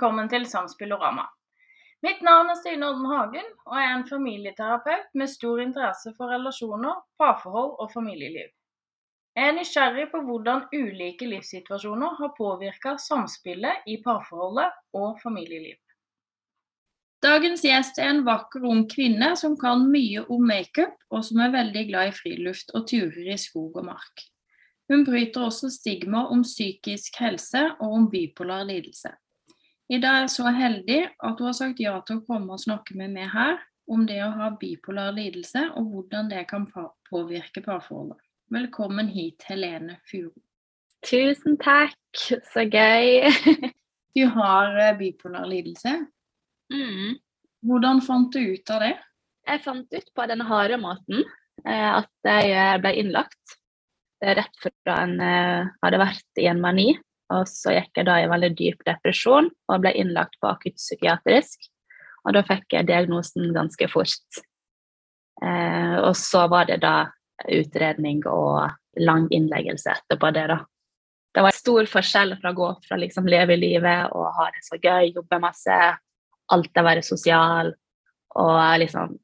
velkommen 0.00 0.30
til 0.32 0.46
Samspillorama. 0.48 1.26
Mitt 2.00 2.22
navn 2.24 2.48
er 2.48 2.56
Stine 2.56 2.86
Odden 2.88 3.04
Hagen, 3.10 3.48
og 3.66 3.74
jeg 3.76 3.88
er 3.90 3.98
en 3.98 4.06
familieterapeut 4.08 5.10
med 5.12 5.28
stor 5.28 5.60
interesse 5.60 6.14
for 6.16 6.32
relasjoner, 6.32 7.02
parforhold 7.20 7.74
og 7.84 7.92
familieliv. 7.92 8.48
Jeg 9.36 9.50
er 9.50 9.58
nysgjerrig 9.58 10.08
på 10.08 10.22
hvordan 10.24 10.64
ulike 10.72 11.28
livssituasjoner 11.28 12.16
har 12.16 12.32
påvirka 12.38 12.96
samspillet 12.96 13.84
i 13.92 14.00
parforholdet 14.00 14.72
og 14.96 15.20
familieliv. 15.20 15.76
Dagens 17.20 17.68
gjest 17.68 18.00
er 18.00 18.14
en 18.14 18.24
vakker 18.24 18.64
ung 18.64 18.86
kvinne 18.88 19.34
som 19.36 19.60
kan 19.60 19.84
mye 19.84 20.24
om 20.32 20.48
makeup, 20.48 20.96
og 21.12 21.28
som 21.28 21.44
er 21.44 21.56
veldig 21.60 21.88
glad 21.92 22.08
i 22.08 22.20
friluft 22.24 22.72
og 22.72 22.88
turer 22.88 23.34
i 23.34 23.36
skog 23.36 23.76
og 23.76 23.90
mark. 23.92 24.30
Hun 24.88 25.04
bryter 25.04 25.44
også 25.44 25.68
stigma 25.68 26.30
om 26.32 26.40
psykisk 26.40 27.20
helse 27.20 27.74
og 27.82 27.98
om 27.98 28.08
bipolar 28.08 28.64
lidelse. 28.64 29.12
I 29.90 29.98
dag 29.98 30.20
er 30.22 30.28
så 30.30 30.46
heldig 30.54 31.00
at 31.18 31.40
hun 31.40 31.48
har 31.48 31.54
sagt 31.58 31.80
ja 31.82 31.96
til 32.06 32.20
å 32.20 32.26
komme 32.28 32.54
og 32.54 32.62
snakke 32.62 32.94
med 32.94 33.10
meg 33.10 33.32
her 33.32 33.56
om 33.90 34.04
det 34.06 34.20
å 34.22 34.28
ha 34.36 34.52
bipolar 34.54 35.10
lidelse, 35.16 35.64
og 35.74 35.88
hvordan 35.90 36.28
det 36.30 36.44
kan 36.46 36.68
påvirke 37.08 37.58
parforholdet. 37.64 38.20
Velkommen 38.54 39.08
hit, 39.10 39.42
Helene 39.50 39.96
Furo. 40.06 40.30
Tusen 41.02 41.58
takk, 41.58 41.98
så 42.14 42.62
gøy. 42.70 43.32
du 44.14 44.22
har 44.36 44.78
eh, 44.78 44.94
bipolar 45.00 45.50
lidelse. 45.50 45.96
Mm. 46.70 47.18
Hvordan 47.66 48.06
fant 48.06 48.30
du 48.30 48.54
ut 48.54 48.70
av 48.70 48.86
det? 48.86 48.94
Jeg 49.50 49.64
fant 49.66 49.98
ut 49.98 50.14
på 50.14 50.30
den 50.30 50.46
harde 50.46 50.78
måten 50.78 51.24
eh, 51.66 51.90
at 51.96 52.30
jeg 52.30 52.54
eh, 52.54 52.76
ble 52.78 52.94
innlagt 53.02 53.58
rett 54.22 54.54
fra 54.62 55.00
en 55.02 55.16
hadde 55.18 55.98
vært 55.98 56.38
i 56.38 56.46
en 56.46 56.60
mani. 56.60 56.92
Og 57.30 57.46
så 57.48 57.76
gikk 57.76 58.00
jeg 58.00 58.08
da 58.08 58.18
i 58.20 58.28
veldig 58.30 58.50
dyp 58.58 58.80
depresjon 58.88 59.50
og 59.70 59.82
ble 59.84 59.92
innlagt 59.98 60.38
på 60.42 60.50
akuttpsykiatrisk. 60.50 61.68
Og 62.26 62.34
da 62.36 62.42
fikk 62.46 62.74
jeg 62.74 62.88
diagnosen 62.88 63.52
ganske 63.54 63.88
fort. 63.92 64.40
Eh, 65.40 65.96
og 66.02 66.12
så 66.18 66.44
var 66.52 66.68
det 66.68 66.80
da 66.82 67.10
utredning 67.48 68.20
og 68.28 68.68
lang 69.00 69.28
innleggelse 69.32 69.94
etterpå 69.94 70.32
det, 70.36 70.48
da. 70.50 70.58
Det 71.30 71.44
var 71.46 71.54
stor 71.54 71.86
forskjell 71.86 72.34
fra 72.40 72.50
å 72.50 72.58
gå 72.58 72.68
fra 72.88 72.98
liksom 72.98 73.28
leve 73.30 73.54
livet 73.56 74.10
og 74.18 74.32
ha 74.34 74.48
det 74.50 74.64
så 74.66 74.76
gøy, 74.82 75.12
jobbe 75.14 75.38
masse, 75.40 75.76
alltid 76.50 76.82
være 76.84 77.06
sosial 77.06 77.70
og 78.40 78.58
liksom 78.82 79.14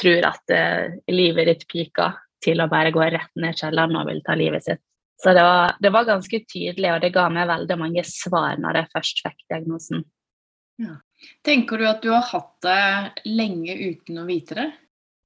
tror 0.00 0.26
at 0.30 0.54
uh, 0.54 0.96
livet 1.12 1.50
ditt 1.50 1.66
piker 1.68 2.16
til 2.44 2.62
å 2.62 2.68
bare 2.70 2.92
gå 2.94 3.04
rett 3.04 3.32
ned 3.36 3.58
kjelleren 3.60 3.98
og 4.00 4.08
vil 4.08 4.22
ta 4.24 4.36
livet 4.38 4.64
sitt. 4.64 4.82
Så 5.20 5.34
det 5.36 5.42
var, 5.44 5.74
det 5.80 5.90
var, 5.92 6.06
ganske 6.08 6.38
tydelig, 6.48 6.92
og 6.94 7.02
det 7.02 7.12
ga 7.12 7.26
meg 7.32 7.48
veldig 7.50 7.76
mange 7.76 8.04
svar 8.08 8.56
når 8.60 8.80
jeg 8.80 8.90
først 8.94 9.22
fikk 9.26 9.42
diagnosen. 9.52 10.04
Ja. 10.80 10.94
Tenker 11.44 11.76
du 11.76 11.84
at 11.84 12.00
du 12.00 12.08
har 12.14 12.24
hatt 12.24 12.54
det 12.64 13.28
lenge 13.28 13.74
uten 13.76 14.22
å 14.22 14.24
vite 14.28 14.56
det? 14.56 14.70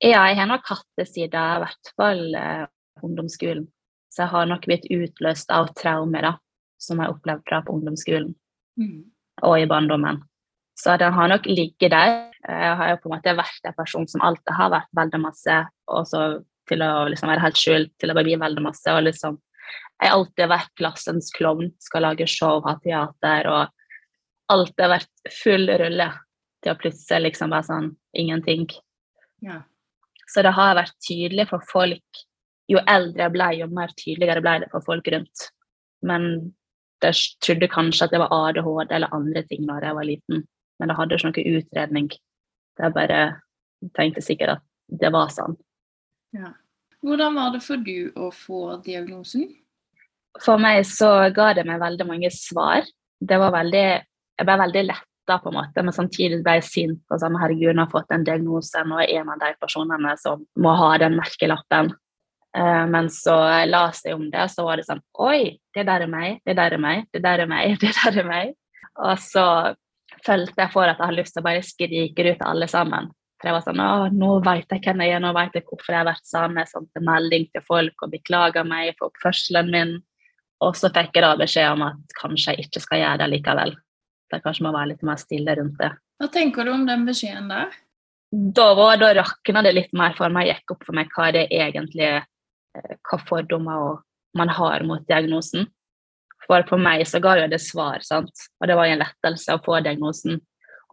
Ja, 0.03 0.25
jeg 0.27 0.41
har 0.41 0.51
nok 0.51 0.67
hatt 0.67 0.89
det 0.99 1.07
siden 1.07 1.39
i 1.39 1.63
hvert 1.63 1.93
fall 1.95 2.25
eh, 2.35 2.65
ungdomsskolen. 3.07 3.69
Så 4.11 4.25
jeg 4.25 4.33
har 4.35 4.51
nok 4.51 4.67
blitt 4.67 4.89
utløst 4.91 5.55
av 5.55 5.71
traumer 5.79 6.27
da, 6.27 6.33
som 6.83 6.99
jeg 7.03 7.15
opplevde 7.15 7.63
på 7.67 7.79
ungdomsskolen 7.79 8.35
mm. 8.81 8.99
og 9.47 9.57
i 9.61 9.71
barndommen. 9.71 10.21
Så 10.79 10.97
den 10.99 11.15
har 11.15 11.31
nok 11.31 11.47
ligget 11.47 11.95
der. 11.95 12.17
Jeg 12.43 12.77
har 12.79 12.91
jo 12.91 13.01
på 13.03 13.11
en 13.11 13.15
måte 13.15 13.39
vært 13.39 13.71
en 13.71 13.79
person 13.79 14.07
som 14.11 14.27
alltid 14.27 14.55
har 14.59 14.75
vært 14.75 14.91
veldig 14.99 15.23
masse, 15.23 15.59
og 15.87 16.07
så 16.11 16.25
til 16.69 16.83
å 16.83 17.07
liksom 17.13 17.31
være 17.31 17.45
helt 17.45 17.61
skjult, 17.61 17.93
til 18.01 18.11
å 18.11 18.17
bli 18.19 18.35
veldig 18.41 18.65
masse. 18.65 18.91
og 18.91 19.07
liksom 19.07 19.39
Jeg 20.05 20.11
har 20.11 20.19
alltid 20.19 20.51
vært 20.53 20.73
klassens 20.77 21.31
klovn, 21.33 21.71
skal 21.81 22.05
lage 22.05 22.27
show, 22.29 22.59
ha 22.67 22.75
teater 22.85 23.47
og 23.49 24.53
alltid 24.53 24.91
vært 24.93 25.31
full 25.33 25.65
rulle 25.81 26.11
til 26.61 26.73
å 26.75 26.77
plutselig 26.83 27.31
liksom 27.31 27.55
være 27.55 27.67
sånn 27.71 27.87
ingenting. 28.21 28.67
Ja. 29.41 29.63
Så 30.29 30.45
det 30.45 30.53
har 30.59 30.77
vært 30.77 30.93
tydelig 31.09 31.49
for 31.49 31.65
folk. 31.71 32.21
Jo 32.69 32.83
eldre 32.85 33.25
jeg 33.25 33.33
ble, 33.33 33.49
jo 33.63 33.71
mer 33.73 33.97
tydeligere 33.97 34.45
ble 34.45 34.59
det 34.67 34.71
for 34.75 34.85
folk 34.85 35.09
rundt. 35.09 35.49
Men 36.05 36.29
jeg 37.01 37.25
trodde 37.41 37.73
kanskje 37.73 38.05
at 38.05 38.13
det 38.13 38.21
var 38.27 38.37
ADHD 38.37 38.93
eller 38.99 39.17
andre 39.17 39.47
ting 39.49 39.65
da 39.65 39.81
jeg 39.81 39.97
var 40.03 40.11
liten. 40.11 40.45
Men 40.77 40.93
det 40.93 41.01
hadde 41.01 41.17
ikke 41.17 41.33
noe 41.33 41.59
utredning. 41.63 42.13
Jeg 42.77 42.99
bare 43.01 43.25
tenkte 43.97 44.29
sikkert 44.29 44.59
at 44.59 45.01
det 45.01 45.17
var 45.17 45.33
sånn. 45.33 45.57
Ja. 46.37 46.53
Hvordan 47.01 47.41
var 47.41 47.57
det 47.57 47.65
for 47.65 47.81
du 47.81 48.13
å 48.21 48.29
få 48.37 48.83
diagnosen? 48.85 49.49
For 50.43 50.59
meg 50.61 50.83
så 50.89 51.11
ga 51.35 51.53
det 51.55 51.67
meg 51.69 51.83
veldig 51.83 52.07
mange 52.09 52.31
svar. 52.35 52.87
Det 53.21 53.37
var 53.41 53.55
veldig, 53.55 53.85
jeg 54.39 54.49
ble 54.49 54.57
veldig 54.65 54.87
letta, 54.89 55.39
på 55.41 55.49
en 55.49 55.57
måte, 55.57 55.83
men 55.83 55.95
samtidig 55.97 56.43
ble 56.45 56.59
jeg 56.59 56.67
sint. 56.69 57.03
og 57.09 57.21
sånn, 57.23 57.39
Herregud, 57.41 57.73
nå 57.73 57.85
har 57.85 57.87
jeg 57.87 57.95
fått 57.95 58.17
en 58.17 58.27
diagnose, 58.27 58.83
nå 58.85 58.99
er 59.01 59.13
en 59.21 59.31
av 59.33 59.39
de 59.41 59.53
personene 59.61 60.17
som 60.21 60.43
må 60.61 60.75
ha 60.81 60.91
den 61.01 61.17
merkelappen. 61.17 61.95
Uh, 62.55 62.85
men 62.87 63.09
så 63.11 63.35
jeg 63.51 63.71
la 63.71 63.87
seg 63.97 64.15
om 64.15 64.29
det, 64.31 64.45
så 64.53 64.63
var 64.63 64.79
det 64.79 64.85
sånn 64.87 65.01
Oi, 65.25 65.57
det 65.75 65.89
der 65.89 66.05
er 66.05 66.11
meg, 66.11 66.37
det 66.47 66.55
der 66.55 66.77
er 66.77 66.79
meg, 66.79 67.09
det 67.11 67.25
der 67.25 67.43
er 67.43 67.51
meg, 67.51 67.75
det 67.83 67.91
der 67.97 68.21
er 68.23 68.29
meg. 68.29 68.55
Og 69.03 69.19
så 69.23 69.47
følte 70.23 70.61
jeg 70.61 70.71
for 70.73 70.87
at 70.87 70.99
jeg 70.99 71.09
hadde 71.09 71.19
lyst 71.19 71.35
til 71.35 71.43
å 71.43 71.49
bare 71.49 71.65
skrike 71.67 72.27
ut 72.29 72.37
til 72.39 72.47
alle 72.47 72.69
sammen. 72.71 73.11
For 73.41 73.51
jeg 73.51 73.57
var 73.57 73.65
sånn 73.67 73.83
Å, 73.83 73.93
nå 74.15 74.31
vet 74.47 74.71
jeg 74.71 74.85
hvem 74.85 75.03
jeg 75.05 75.17
er, 75.17 75.23
nå 75.25 75.33
vet 75.37 75.59
jeg 75.59 75.67
hvorfor 75.67 75.93
jeg 75.93 76.01
har 76.01 76.09
vært 76.09 76.29
sånn. 76.31 76.59
Jeg 76.95 77.07
melding 77.09 77.49
til 77.53 77.65
folk 77.67 78.07
og 78.07 78.13
beklaga 78.15 78.63
meg 78.67 78.95
for 78.99 79.11
oppførselen 79.11 79.73
min. 79.75 79.97
Og 80.63 80.77
så 80.79 80.91
fikk 80.95 81.17
jeg 81.17 81.25
da 81.25 81.35
beskjed 81.39 81.73
om 81.75 81.83
at 81.89 82.17
kanskje 82.21 82.55
jeg 82.55 82.69
ikke 82.69 82.83
skal 82.85 83.03
gjøre 83.03 83.21
det 83.25 83.31
likevel. 83.33 83.75
Det 84.31 84.41
kanskje 84.45 84.67
må 84.67 84.73
være 84.75 84.93
litt 84.93 85.03
mer 85.07 85.19
stille 85.21 85.57
rundt 85.59 85.81
det. 85.81 85.91
Hva 86.21 86.31
tenker 86.33 86.67
du 86.67 86.73
om 86.75 86.87
den 86.87 87.05
beskjeden 87.09 87.51
der? 87.51 87.75
Da, 88.35 88.67
var, 88.75 88.97
da 88.99 89.13
rakna 89.15 89.63
det 89.63 89.75
litt 89.75 89.93
mer 89.95 90.15
for 90.19 90.33
meg, 90.33 90.51
gikk 90.51 90.75
opp 90.75 90.87
for 90.87 90.97
meg 90.97 91.11
hva 91.15 91.29
det 91.35 91.45
egentlig 91.55 92.09
eh, 92.17 92.97
hva 93.07 93.19
fordommer 93.29 94.01
man 94.35 94.51
har 94.51 94.83
mot 94.87 95.05
diagnosen. 95.07 95.69
For 96.47 96.65
for 96.69 96.81
meg 96.81 97.05
så 97.09 97.21
ga 97.25 97.37
jo 97.39 97.47
det 97.51 97.61
svar, 97.63 98.03
sant. 98.05 98.49
Og 98.61 98.69
det 98.69 98.77
var 98.79 98.91
en 98.91 99.01
lettelse 99.01 99.55
å 99.55 99.63
få 99.65 99.79
diagnosen. 99.85 100.41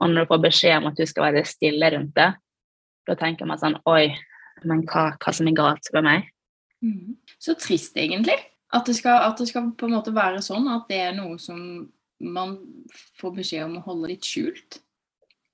Og 0.01 0.09
når 0.09 0.25
du 0.25 0.31
får 0.31 0.43
beskjed 0.45 0.77
om 0.79 0.91
at 0.91 0.99
du 0.99 1.05
skal 1.09 1.29
være 1.29 1.45
stille 1.49 1.89
rundt 1.95 2.13
det, 2.17 2.29
da 3.09 3.17
tenker 3.17 3.49
man 3.49 3.59
sånn 3.61 3.79
Oi, 3.89 4.13
men 4.67 4.85
hva, 4.89 5.11
hva 5.17 5.33
som 5.33 5.49
er 5.49 5.57
galt 5.57 5.89
med 5.95 6.05
meg? 6.05 6.29
Mm. 6.85 7.17
Så 7.41 7.57
trist, 7.59 7.97
egentlig. 7.97 8.37
At 8.71 8.87
det, 8.87 8.95
skal, 8.95 9.19
at 9.27 9.39
det, 9.41 9.49
skal, 9.49 9.71
på 9.75 9.87
en 9.87 9.97
måte 9.97 10.13
være 10.15 10.39
sånn 10.45 10.69
at 10.71 10.87
det 10.87 11.01
er 11.09 11.17
noe 11.17 11.35
som 11.41 11.59
man 12.21 12.55
får 13.19 13.33
beskjed 13.35 13.65
om 13.65 13.79
å 13.79 13.85
holde 13.89 14.13
litt 14.13 14.27
skjult. 14.27 14.79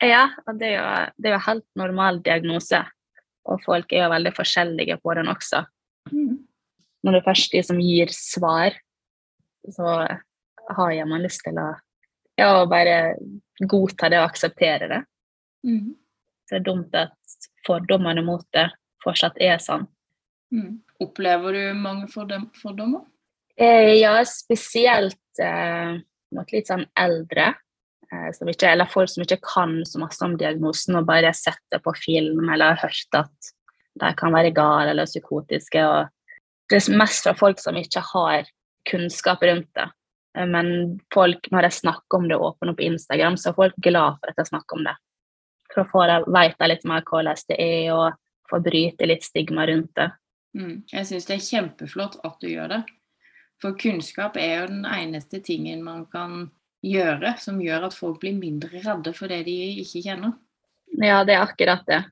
Ja, 0.04 0.28
og 0.46 0.60
det 0.60 0.74
er 0.74 0.76
jo, 0.76 0.90
det 1.18 1.30
er 1.30 1.36
jo 1.38 1.46
helt 1.48 1.66
normal 1.80 2.22
diagnose. 2.26 2.84
Og 3.48 3.64
folk 3.64 3.94
er 3.96 4.04
jo 4.06 4.14
veldig 4.14 4.34
forskjellige 4.36 5.00
på 5.02 5.16
den 5.18 5.32
også. 5.32 5.64
Mm. 6.12 6.44
Når 7.08 7.18
det 7.18 7.26
først 7.26 7.54
er 7.54 7.64
de 7.64 7.70
som 7.72 7.82
gir 7.82 8.14
svar, 8.14 8.78
så 9.74 9.98
har 10.78 10.98
man 11.10 11.24
lyst 11.24 11.42
til 11.46 11.58
å 11.58 11.72
ja, 12.38 12.66
bare 12.70 13.16
godta 13.66 14.12
det 14.12 14.20
og 14.22 14.30
akseptere 14.30 14.90
det. 14.92 15.02
Mm. 15.66 15.96
Det 16.48 16.60
er 16.60 16.66
dumt 16.66 16.94
at 16.96 17.16
fordommene 17.66 18.22
mot 18.26 18.46
det 18.54 18.70
fortsatt 19.04 19.40
er 19.42 19.58
sånn. 19.64 19.88
Mm. 20.54 20.82
Opplever 21.04 21.54
du 21.54 21.64
mange 21.78 22.08
fordommer? 22.08 23.06
Eh, 23.58 23.98
ja, 24.00 24.20
spesielt 24.26 25.42
eh, 25.42 25.98
mot 26.36 26.52
litt 26.54 26.70
sånn 26.70 26.86
eldre. 26.98 27.54
Eh, 28.08 28.30
ikke, 28.32 28.70
eller 28.70 28.90
folk 28.92 29.12
som 29.12 29.26
ikke 29.26 29.42
kan 29.44 29.80
så 29.88 30.00
masse 30.00 30.24
om 30.24 30.38
diagnosen 30.40 31.00
og 31.00 31.08
bare 31.10 31.34
setter 31.36 31.82
på 31.84 31.94
film 32.00 32.46
eller 32.48 32.76
har 32.76 32.88
hørt 32.88 33.20
at 33.20 33.54
de 33.98 34.12
kan 34.16 34.36
være 34.36 34.54
gale 34.56 34.94
eller 34.94 35.10
psykotiske. 35.10 35.84
Det 36.70 36.80
er 36.80 37.00
mest 37.00 37.26
fra 37.26 37.34
folk 37.38 37.60
som 37.60 37.78
ikke 37.80 38.04
har 38.14 38.48
kunnskap 38.88 39.44
rundt 39.44 39.70
det. 39.76 39.90
Eh, 40.38 40.48
men 40.48 41.00
folk, 41.14 41.50
når 41.52 41.70
jeg 41.70 41.80
snakker 41.82 42.22
om 42.22 42.30
det 42.30 42.40
åpent 42.40 42.78
på 42.78 42.88
Instagram, 42.88 43.38
så 43.38 43.52
er 43.52 43.60
folk 43.60 43.82
glad 43.84 44.22
for 44.22 44.32
at 44.32 44.40
jeg 44.42 44.52
snakker 44.54 44.80
om 44.80 44.88
det. 44.88 44.96
For 45.74 45.84
å 45.84 45.90
få 45.92 46.06
vite 46.32 46.70
litt 46.72 46.88
mer 46.88 47.04
hvordan 47.10 47.44
det 47.50 47.60
er, 47.60 47.92
og 47.96 48.16
få 48.48 48.62
bryte 48.64 49.10
litt 49.10 49.26
stigma 49.26 49.68
rundt 49.68 49.92
det. 49.98 50.12
Mm. 50.56 50.84
Jeg 50.92 51.10
syns 51.10 51.28
det 51.28 51.36
er 51.38 51.48
kjempeflott 51.48 52.20
at 52.28 52.38
du 52.42 52.48
gjør 52.50 52.72
det. 52.76 52.82
For 53.62 53.78
kunnskap 53.80 54.38
er 54.38 54.54
jo 54.62 54.68
den 54.70 54.86
eneste 54.86 55.42
tingen 55.44 55.82
man 55.86 56.06
kan 56.12 56.50
gjøre 56.86 57.34
som 57.42 57.62
gjør 57.62 57.88
at 57.88 57.98
folk 57.98 58.20
blir 58.22 58.38
mindre 58.38 58.82
redde 58.84 59.14
for 59.18 59.32
det 59.32 59.44
de 59.48 59.56
ikke 59.82 60.04
kjenner. 60.06 60.36
Ja, 61.02 61.24
det 61.28 61.36
er 61.36 61.44
akkurat 61.44 61.88
det. 61.90 62.04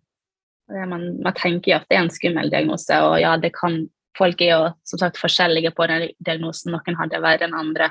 Man, 0.68 1.22
man 1.22 1.36
tenker 1.38 1.72
jo 1.72 1.78
at 1.78 1.86
det 1.90 1.98
er 2.00 2.08
en 2.08 2.14
skummel 2.14 2.50
diagnose, 2.50 2.98
og 3.06 3.20
ja, 3.22 3.36
det 3.38 3.54
kan 3.58 3.86
Folk 4.16 4.40
er 4.40 4.52
jo 4.54 4.60
som 4.88 5.00
sagt 5.02 5.18
forskjellige 5.20 5.74
på 5.76 5.84
den 5.92 6.06
diagnosen. 6.24 6.72
Noen 6.72 6.96
har 6.96 7.10
det 7.12 7.20
verre 7.20 7.50
enn 7.50 7.58
andre. 7.58 7.90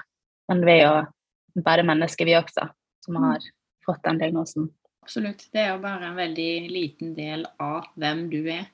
Men 0.48 0.62
vi 0.64 0.78
er 0.78 0.86
jo 0.86 1.62
bare 1.66 1.84
mennesker, 1.84 2.24
vi 2.24 2.36
også, 2.38 2.64
som 3.04 3.18
har 3.20 3.42
mm. 3.42 3.50
fått 3.84 4.00
den 4.06 4.20
diagnosen. 4.22 4.70
Absolutt. 5.04 5.44
Det 5.52 5.60
er 5.60 5.74
jo 5.74 5.82
bare 5.82 6.08
en 6.08 6.16
veldig 6.16 6.52
liten 6.72 7.12
del 7.16 7.44
av 7.60 7.90
hvem 8.00 8.24
du 8.32 8.40
er. 8.40 8.70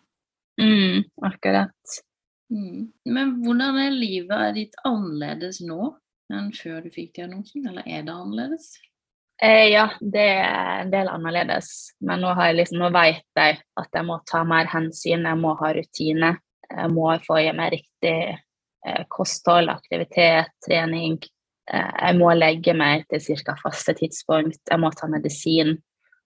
Mm, 0.61 1.05
akkurat. 1.27 1.97
Mm. 2.51 2.91
Men 3.05 3.35
hvordan 3.45 3.79
er 3.79 3.95
livet 3.95 4.55
ditt 4.59 4.79
annerledes 4.85 5.61
nå 5.65 5.95
enn 6.31 6.53
før 6.55 6.85
du 6.85 6.93
fikk 6.95 7.17
diagnosen, 7.19 7.67
eller 7.67 7.87
er 7.87 8.05
det 8.07 8.15
annerledes? 8.15 8.71
Eh, 9.43 9.71
ja, 9.73 9.87
det 10.01 10.27
er 10.37 10.83
en 10.83 10.93
del 10.93 11.09
annerledes. 11.09 11.71
Men 12.05 12.21
nå, 12.23 12.35
har 12.37 12.51
jeg 12.51 12.61
liksom, 12.61 12.83
nå 12.83 12.91
vet 12.95 13.41
jeg 13.41 13.59
at 13.81 13.97
jeg 13.97 14.07
må 14.07 14.21
ta 14.29 14.45
mer 14.45 14.69
hensyn, 14.71 15.27
jeg 15.27 15.41
må 15.41 15.55
ha 15.63 15.73
rutine. 15.75 16.35
Jeg 16.71 16.93
må 16.95 17.09
få 17.25 17.41
i 17.41 17.53
meg 17.57 17.73
riktig 17.75 18.17
eh, 18.31 19.05
kosthold, 19.11 19.73
aktivitet, 19.73 20.53
trening. 20.67 21.17
Eh, 21.73 21.95
jeg 21.97 22.19
må 22.21 22.35
legge 22.37 22.77
meg 22.77 23.09
til 23.11 23.41
ca. 23.41 23.57
faste 23.63 23.97
tidspunkt. 23.99 24.61
Jeg 24.69 24.83
må 24.83 24.93
ta 24.95 25.09
medisin. 25.11 25.79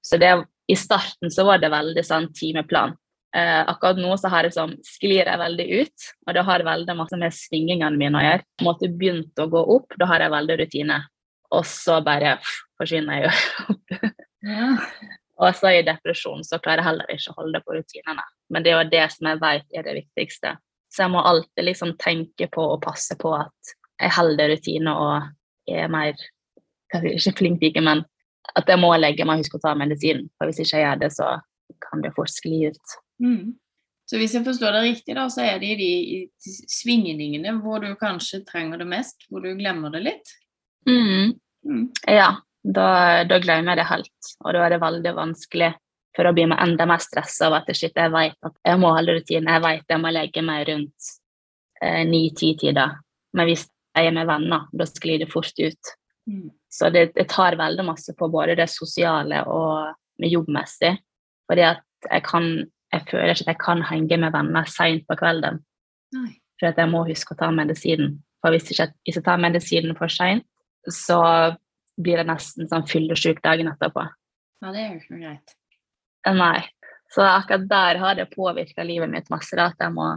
Så 0.05 0.19
det, 0.21 0.35
i 0.69 0.77
starten 0.77 1.33
så 1.33 1.47
var 1.49 1.63
det 1.63 1.73
veldig 1.73 2.05
sånn 2.05 2.29
timeplan. 2.37 2.99
Eh, 3.35 3.61
akkurat 3.67 3.99
nå 3.99 4.15
så 4.21 4.31
har 4.31 4.47
jeg 4.47 4.55
sånn, 4.55 4.77
sklir 4.87 5.27
jeg 5.27 5.41
veldig 5.41 5.67
ut, 5.81 6.05
og 6.27 6.37
det 6.37 6.45
har 6.47 6.67
veldig 6.69 6.95
masse 6.95 7.19
med 7.19 7.35
svingingene 7.35 7.99
mine 7.99 8.21
å 8.21 8.23
gjøre. 8.23 8.47
På 8.47 8.63
en 8.63 8.69
måte 8.69 8.91
begynt 9.01 9.43
å 9.43 9.49
gå 9.51 9.63
opp, 9.75 9.97
da 9.99 10.07
har 10.13 10.23
jeg 10.23 10.35
veldig 10.37 10.59
rutine. 10.61 11.01
Og 11.55 11.67
så 11.67 11.99
bare 12.07 12.37
pff, 12.43 12.61
forsvinner 12.81 13.21
jeg 13.21 13.27
jo 13.27 13.75
opp. 13.75 13.99
Ja. 14.45 14.67
Og 15.41 15.55
så 15.57 15.71
i 15.73 15.85
depresjon 15.87 16.43
så 16.45 16.59
klarer 16.61 16.83
jeg 16.83 16.89
heller 16.91 17.13
ikke 17.15 17.33
å 17.33 17.37
holde 17.39 17.61
på 17.65 17.73
rutinene. 17.79 18.27
Men 18.53 18.65
det 18.65 18.71
er 18.71 18.77
jo 18.77 18.91
det 18.93 19.05
som 19.15 19.31
jeg 19.31 19.41
vet 19.41 19.79
er 19.79 19.87
det 19.87 19.95
viktigste. 19.97 20.51
Så 20.93 21.07
jeg 21.07 21.13
må 21.15 21.23
alltid 21.25 21.65
liksom 21.65 21.95
tenke 21.97 22.51
på 22.53 22.67
og 22.75 22.83
passe 22.85 23.17
på 23.17 23.33
at 23.39 23.73
jeg 24.03 24.13
holder 24.19 24.53
rutiner 24.53 25.01
og 25.01 25.73
er 25.73 25.89
mer 25.89 26.13
kanskje 26.93 27.15
ikke 27.17 27.35
flink 27.41 27.65
ikke, 27.71 27.83
men 27.89 28.05
at 28.55 28.69
jeg 28.69 28.79
må 28.79 28.93
legge 29.01 29.25
meg 29.25 29.41
og 29.41 29.47
huske 29.47 29.59
å 29.59 29.65
ta 29.65 29.75
medisin. 29.79 30.27
For 30.37 30.51
hvis 30.51 30.61
ikke 30.63 30.77
jeg 30.77 30.87
gjør 30.87 31.03
det, 31.03 31.11
så 31.17 31.33
kan 31.89 32.05
det 32.05 32.13
fort 32.15 32.31
skli 32.31 32.69
ut. 32.69 32.97
Mm. 33.25 33.55
Så 34.05 34.19
hvis 34.21 34.35
jeg 34.37 34.45
forstår 34.45 34.75
det 34.77 34.83
riktig, 34.85 35.15
da, 35.17 35.29
så 35.33 35.47
er 35.47 35.61
det 35.63 35.71
i 35.73 35.77
de, 35.81 36.57
svingningene 36.69 37.55
hvor 37.65 37.81
du 37.81 37.95
kanskje 38.01 38.43
trenger 38.45 38.83
det 38.83 38.89
mest, 38.91 39.25
hvor 39.31 39.45
du 39.45 39.55
glemmer 39.57 39.95
det 39.95 40.03
litt? 40.05 40.35
Mm. 40.89 41.33
Mm. 41.65 41.87
Ja, 42.13 42.35
da, 42.65 42.89
da 43.25 43.41
glemmer 43.41 43.73
jeg 43.73 43.81
det 43.81 43.89
helt. 43.89 44.35
Og 44.45 44.53
da 44.53 44.67
er 44.67 44.75
det 44.75 44.83
veldig 44.85 45.15
vanskelig 45.17 45.73
for 46.15 46.29
å 46.29 46.35
bli 46.37 46.47
med 46.51 46.61
enda 46.63 46.87
mer 46.87 47.03
stressa 47.03 47.49
av 47.49 47.59
at 47.59 47.73
shit, 47.75 47.97
jeg 47.97 48.13
vet 48.13 48.37
at 48.47 48.59
jeg 48.69 48.81
må 48.81 48.93
holde 48.95 49.17
rutinen, 49.17 49.51
jeg 49.51 49.65
vet 49.65 49.97
jeg 49.97 50.03
må 50.03 50.13
legge 50.15 50.45
meg 50.47 50.69
rundt 50.69 51.11
eh, 51.83 52.05
ni-ti-tider. 52.07 52.99
Men 53.35 53.49
hvis 53.49 53.65
jeg 53.97 54.11
er 54.11 54.15
med 54.15 54.29
venner, 54.29 54.69
da 54.73 54.87
sklir 54.89 55.25
det 55.25 55.31
fort 55.33 55.59
ut. 55.59 55.95
Mm. 56.31 56.53
Så 56.71 56.91
det, 56.95 57.09
det, 57.17 57.27
tar 57.31 57.59
veldig 57.59 57.87
masse 57.87 58.15
på 58.19 58.29
både 58.31 58.57
det 58.59 58.69
sosiale 58.71 59.43
og 59.51 60.23
jobbmessig. 60.23 60.95
Fordi 61.49 61.67
at 61.73 61.85
jeg 62.11 62.25
kan 62.27 62.49
jeg 62.95 63.07
føler 63.11 63.35
ikke 63.35 63.47
at 63.47 63.53
jeg 63.53 63.61
kan 63.63 63.83
henge 63.89 64.19
med 64.23 64.35
venner 64.35 64.71
seint 64.71 65.07
på 65.09 65.17
kvelden. 65.19 65.61
Nei. 66.15 66.31
For 66.61 66.71
at 66.71 66.79
jeg 66.79 66.91
må 66.93 67.03
huske 67.09 67.35
å 67.35 67.41
ta 67.41 67.51
medisinen. 67.55 68.19
For 68.45 68.55
hvis, 68.55 68.71
ikke, 68.71 68.91
hvis 69.07 69.19
jeg 69.19 69.27
tar 69.27 69.41
medisinen 69.43 69.97
for 69.99 70.13
seint, 70.13 70.47
så 70.91 71.21
blir 72.01 72.21
det 72.21 72.29
nesten 72.29 72.69
sånn 72.69 72.87
fyllesyk 72.89 73.41
dagen 73.45 73.71
etterpå. 73.71 74.05
Ja, 74.63 74.73
det 74.73 74.83
er 74.83 74.89
jo 74.93 75.01
ikke 75.01 75.17
noe 75.17 75.25
greit. 75.25 75.57
Nei. 76.35 76.61
Så 77.15 77.25
akkurat 77.25 77.67
der 77.71 78.01
har 78.03 78.17
det 78.19 78.31
påvirka 78.33 78.85
livet 78.87 79.11
mitt 79.13 79.31
masse. 79.33 79.55
Da, 79.57 79.71
at 79.73 79.83
jeg 79.83 79.95
må 79.95 80.09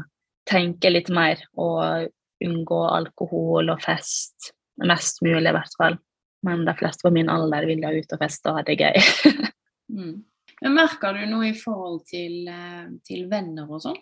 tenke 0.48 0.92
litt 0.92 1.12
mer 1.14 1.42
og 1.60 2.10
unngå 2.44 2.82
alkohol 2.94 3.74
og 3.74 3.84
fest. 3.84 4.54
Mest 4.86 5.22
mulig, 5.26 5.50
i 5.50 5.56
hvert 5.56 5.78
fall. 5.80 5.98
Men 6.46 6.66
de 6.68 6.74
fleste 6.78 7.06
på 7.06 7.14
min 7.14 7.30
alder 7.34 7.66
vil 7.70 7.84
jo 7.84 7.94
ut 7.98 8.16
og 8.16 8.22
feste 8.22 8.52
og 8.52 8.60
ha 8.60 8.66
det 8.66 8.78
gøy. 8.80 8.98
mm. 9.98 10.18
Merker 10.66 11.14
du 11.14 11.26
noe 11.30 11.52
i 11.52 11.58
forhold 11.58 12.02
til, 12.10 12.48
eh, 12.50 12.88
til 13.06 13.28
venner 13.30 13.70
og 13.70 13.84
sånn? 13.84 14.00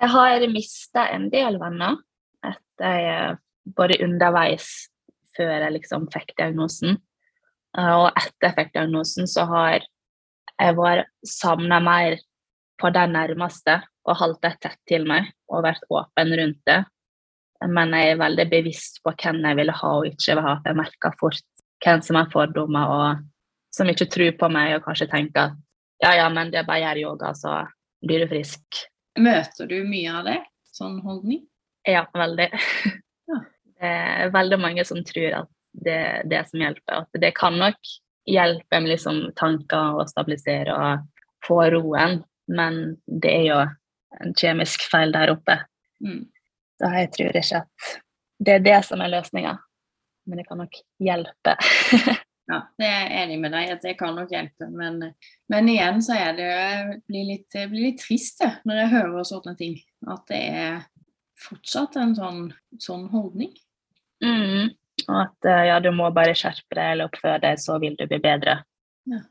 Jeg 0.00 0.12
har 0.12 0.46
mista 0.52 1.08
en 1.10 1.30
del 1.32 1.58
venner 1.58 1.96
etter 2.44 2.98
jeg 3.02 3.38
både 3.74 3.98
underveis 4.04 4.88
før 5.36 5.64
jeg 5.64 5.74
liksom 5.80 6.06
fikk 6.12 6.36
diagnosen. 6.38 7.00
Eh, 7.76 7.92
og 7.96 8.12
etter 8.14 8.50
jeg 8.50 8.56
fikk 8.60 8.72
diagnosen, 8.76 9.26
så 9.26 9.46
har 9.50 9.80
jeg 10.56 10.76
vært 10.76 11.10
savna 11.26 11.80
mer 11.80 12.18
på 12.80 12.92
de 12.92 13.06
nærmeste 13.10 13.80
og 14.06 14.16
holdt 14.20 14.42
det 14.44 14.54
tett 14.62 14.78
til 14.86 15.06
meg 15.08 15.32
og 15.50 15.64
vært 15.66 15.84
åpen 15.90 16.32
rundt 16.38 16.62
det. 16.68 16.84
Men 17.66 17.94
jeg 17.96 18.12
er 18.12 18.20
veldig 18.20 18.46
bevisst 18.52 19.00
på 19.02 19.12
hvem 19.16 19.42
jeg 19.42 19.58
vil 19.58 19.72
ha 19.72 19.92
og 19.98 20.06
ikke 20.06 20.36
vil 20.36 20.44
ha. 20.44 20.58
Jeg 20.64 20.76
merker 20.76 21.18
fort 21.18 21.42
hvem 21.82 22.02
som 22.04 22.20
har 22.20 22.30
fordommer 22.32 22.92
og 22.92 23.24
som 23.74 23.88
ikke 23.90 24.08
tror 24.12 24.36
på 24.38 24.48
meg 24.52 24.76
og 24.76 24.84
kanskje 24.86 25.08
tenker 25.10 25.50
at 25.50 25.62
ja, 26.02 26.12
ja, 26.14 26.28
men 26.32 26.52
det 26.52 26.60
er 26.60 26.68
bare 26.68 26.82
å 26.82 26.86
gjøre 26.86 27.04
yoga, 27.04 27.32
så 27.34 27.56
blir 28.06 28.24
du 28.24 28.30
frisk. 28.30 28.82
Møter 29.18 29.68
du 29.70 29.78
mye 29.88 30.12
av 30.12 30.28
det? 30.28 30.38
Sånn 30.76 30.98
holdning? 31.04 31.44
Ja, 31.88 32.06
veldig. 32.14 32.50
Det 33.76 33.88
er 33.92 34.30
veldig 34.32 34.56
mange 34.56 34.84
som 34.88 35.02
tror 35.04 35.34
at 35.42 35.48
det 35.84 35.92
er 35.92 36.22
det 36.24 36.38
som 36.48 36.62
hjelper. 36.62 37.02
At 37.02 37.18
det 37.20 37.34
kan 37.36 37.58
nok 37.60 37.90
hjelpe 38.24 38.78
med 38.80 38.88
liksom 38.88 39.18
tanker 39.36 39.98
og 40.00 40.08
stabilisere 40.08 40.72
og 40.72 41.26
få 41.44 41.58
roen, 41.74 42.22
men 42.48 42.96
det 43.04 43.34
er 43.34 43.44
jo 43.50 43.58
en 44.16 44.32
kjemisk 44.32 44.86
feil 44.88 45.12
der 45.12 45.34
oppe. 45.34 45.58
Mm. 46.00 46.24
Så 46.80 46.92
jeg 46.96 47.12
tror 47.18 47.40
ikke 47.42 47.60
at 47.60 47.92
det 48.46 48.54
er 48.56 48.64
det 48.64 48.78
som 48.88 49.04
er 49.04 49.12
løsninga, 49.12 49.52
men 50.26 50.40
det 50.40 50.48
kan 50.48 50.64
nok 50.64 50.80
hjelpe. 51.02 51.56
ja, 52.46 52.60
det 52.78 52.86
er 52.86 53.00
jeg 53.00 53.22
enig 53.24 53.36
med 53.42 53.54
deg 53.56 53.70
at 53.74 53.82
det 53.82 53.96
kan 53.98 54.14
nok 54.14 54.30
hjelpe, 54.30 54.68
men, 54.70 55.00
men 55.50 55.70
igjen 55.70 56.02
så 56.04 56.14
er 56.14 56.36
det 56.38 56.50
blir 57.08 57.26
litt, 57.32 57.48
blir 57.50 57.88
litt 57.88 57.98
trist 58.04 58.42
det, 58.42 58.52
når 58.68 58.82
jeg 58.82 58.92
hører 58.94 59.26
sånne 59.26 59.54
ting. 59.58 59.78
At 60.06 60.22
det 60.30 60.42
er 60.54 60.76
fortsatt 61.42 61.98
en 62.00 62.14
sånn, 62.16 62.42
sånn 62.82 63.08
holdning. 63.10 63.50
Mm. 64.24 64.76
Og 65.06 65.16
at 65.20 65.48
eh, 65.50 65.64
ja, 65.72 65.80
du 65.82 65.90
må 65.94 66.08
bare 66.14 66.36
skjerpe 66.38 66.78
deg 66.78 66.94
eller 66.94 67.10
oppføre 67.10 67.42
deg, 67.42 67.60
så 67.60 67.80
vil 67.82 67.98
du 67.98 68.06
bli 68.08 68.20
bedre. 68.22 68.60
Ja. 69.10 69.24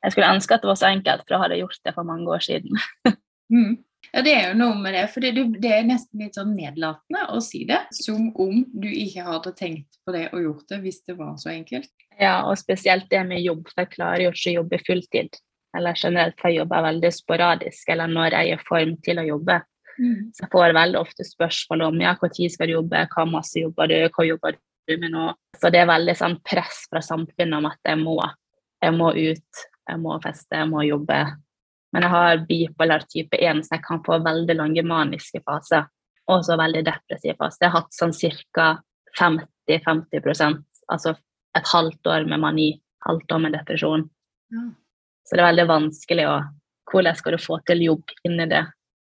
Jeg 0.00 0.14
skulle 0.14 0.32
ønske 0.32 0.56
at 0.56 0.64
det 0.64 0.70
var 0.70 0.80
så 0.80 0.90
enkelt, 0.90 1.26
for 1.26 1.36
jeg 1.36 1.44
hadde 1.44 1.60
gjort 1.60 1.84
det 1.86 1.94
for 1.96 2.08
mange 2.08 2.32
år 2.32 2.42
siden. 2.44 2.80
mm. 3.54 3.76
Ja, 4.10 4.22
det 4.26 4.32
er 4.34 4.48
jo 4.48 4.58
noe 4.58 4.78
med 4.80 4.96
det, 4.96 5.04
for 5.12 5.22
det, 5.22 5.32
det, 5.62 5.70
er 5.70 5.86
nesten 5.86 6.22
litt 6.24 6.38
sånn 6.38 6.54
nedlatende 6.56 7.26
å 7.30 7.38
si 7.44 7.62
det. 7.68 7.78
Som 7.94 8.30
om 8.42 8.64
du 8.72 8.88
ikke 8.88 9.26
hadde 9.26 9.52
tenkt 9.58 10.00
på 10.04 10.14
det 10.16 10.26
og 10.32 10.42
gjort 10.42 10.72
det 10.72 10.80
hvis 10.82 11.02
det 11.06 11.16
var 11.20 11.36
så 11.38 11.52
enkelt. 11.52 11.92
Ja, 12.20 12.40
og 12.48 12.58
spesielt 12.60 13.06
det 13.12 13.22
med 13.28 13.44
jobb, 13.44 13.68
for 13.70 13.84
jeg 13.84 13.92
klarer 13.94 14.24
jo 14.26 14.32
ikke 14.34 14.50
å 14.50 14.56
jobbe 14.58 14.80
fulltid. 14.86 15.38
Eller 15.78 16.00
generelt, 16.00 16.36
for 16.40 16.50
jeg 16.50 16.64
jobber 16.64 16.88
veldig 16.88 17.12
sporadisk, 17.14 17.92
eller 17.94 18.10
når 18.10 18.34
jeg 18.34 18.50
er 18.50 18.58
i 18.58 18.66
form 18.66 18.96
til 19.06 19.22
å 19.22 19.26
jobbe. 19.28 19.60
Mm. 20.00 20.30
Så 20.34 20.44
jeg 20.44 20.52
får 20.52 20.74
veldig 20.74 21.00
ofte 21.00 21.26
spørsmål 21.28 21.86
om 21.86 22.02
ja, 22.02 22.16
når 22.18 22.50
skal 22.50 22.70
du 22.70 22.74
jobbe, 22.74 23.04
hva 23.14 23.26
masse 23.28 23.62
jobber 23.62 23.90
du, 23.92 23.96
hva 24.16 24.26
jobber 24.26 24.58
du 24.88 24.96
med 24.98 25.14
nå? 25.14 25.28
Så 25.60 25.70
det 25.70 25.82
er 25.82 25.90
veldig 25.90 26.16
sånn 26.18 26.38
press 26.46 26.82
fra 26.90 27.02
samfunnet 27.04 27.60
om 27.60 27.70
at 27.70 27.92
jeg 27.92 28.00
må. 28.02 28.16
Jeg 28.80 28.96
må 28.96 29.12
ut, 29.12 29.64
jeg 29.90 30.00
må 30.02 30.16
feste, 30.24 30.56
jeg 30.56 30.70
må 30.70 30.82
jobbe. 30.88 31.20
Men 31.92 32.06
jeg 32.06 32.14
har 32.14 32.44
bipolar 32.46 33.06
type 33.10 33.38
1, 33.38 33.64
så 33.66 33.76
jeg 33.76 33.84
kan 33.86 34.02
få 34.06 34.20
veldig 34.22 34.56
lange 34.58 34.84
maniske 34.86 35.42
faser. 35.46 35.88
Og 36.30 36.44
så 36.46 36.54
veldig 36.60 36.84
depressiv 36.86 37.34
fase. 37.40 37.58
Jeg 37.64 37.72
har 37.72 37.82
hatt 37.82 37.96
sånn 37.96 38.14
ca. 38.14 38.68
50-50 39.18 40.60
altså 40.86 41.16
et 41.58 41.66
halvt 41.72 42.06
år 42.06 42.26
med 42.30 42.38
mani, 42.42 42.68
halvt 43.06 43.32
år 43.34 43.42
med 43.42 43.56
depresjon. 43.58 44.04
Ja. 44.54 44.68
Så 45.26 45.34
det 45.34 45.42
er 45.42 45.50
veldig 45.52 45.68
vanskelig 45.70 46.30
å 46.30 46.40
Hvordan 46.90 47.14
skal 47.14 47.36
du 47.36 47.38
få 47.38 47.60
til 47.62 47.84
jobb 47.84 48.08
inni 48.26 48.48
det? 48.50 48.64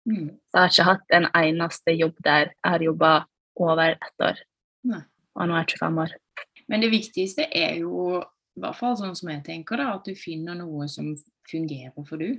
Mm. 0.04 0.26
Så 0.52 0.52
jeg 0.52 0.60
har 0.60 0.72
ikke 0.72 0.84
hatt 0.84 1.14
en 1.16 1.26
eneste 1.38 1.94
jobb 1.96 2.18
der 2.26 2.50
jeg 2.50 2.72
har 2.74 2.82
jobba 2.84 3.12
over 3.56 3.94
ett 3.94 4.24
år. 4.26 4.42
Nei. 4.90 4.98
Og 5.38 5.48
nå 5.48 5.56
er 5.56 5.64
jeg 5.64 5.78
25 5.78 6.00
år. 6.02 6.12
Men 6.68 6.84
det 6.84 6.90
viktigste 6.92 7.46
er 7.48 7.78
jo, 7.80 8.20
i 8.20 8.60
hvert 8.60 8.76
fall 8.76 8.98
sånn 9.00 9.16
som 9.16 9.32
jeg 9.32 9.40
tenker, 9.46 9.80
da, 9.80 9.94
at 9.96 10.04
du 10.04 10.12
finner 10.18 10.58
noe 10.58 10.90
som 10.92 11.08
fungerer 11.48 12.04
for 12.04 12.20
du. 12.20 12.36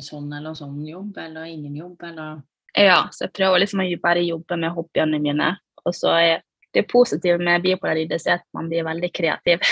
Sånn 0.00 0.30
eller 0.32 0.54
sånn 0.54 0.80
jobb, 0.86 1.18
eller 1.18 1.50
ingen 1.50 1.76
jobb, 1.76 2.02
eller 2.08 2.40
Ja, 2.78 3.08
så 3.10 3.26
jeg 3.26 3.34
prøver 3.34 3.64
liksom 3.64 3.82
å 3.82 3.88
bare 4.02 4.22
jobbe 4.22 4.56
med 4.56 4.74
hobbyene 4.76 5.18
mine. 5.18 5.50
Og 5.84 5.94
så 5.96 6.12
er 6.14 6.42
det 6.74 6.86
positive 6.90 7.42
med 7.42 7.64
bipolar 7.64 7.98
lidelse 7.98 8.36
at 8.38 8.46
man 8.54 8.68
blir 8.70 8.86
veldig 8.86 9.10
kreativ. 9.12 9.64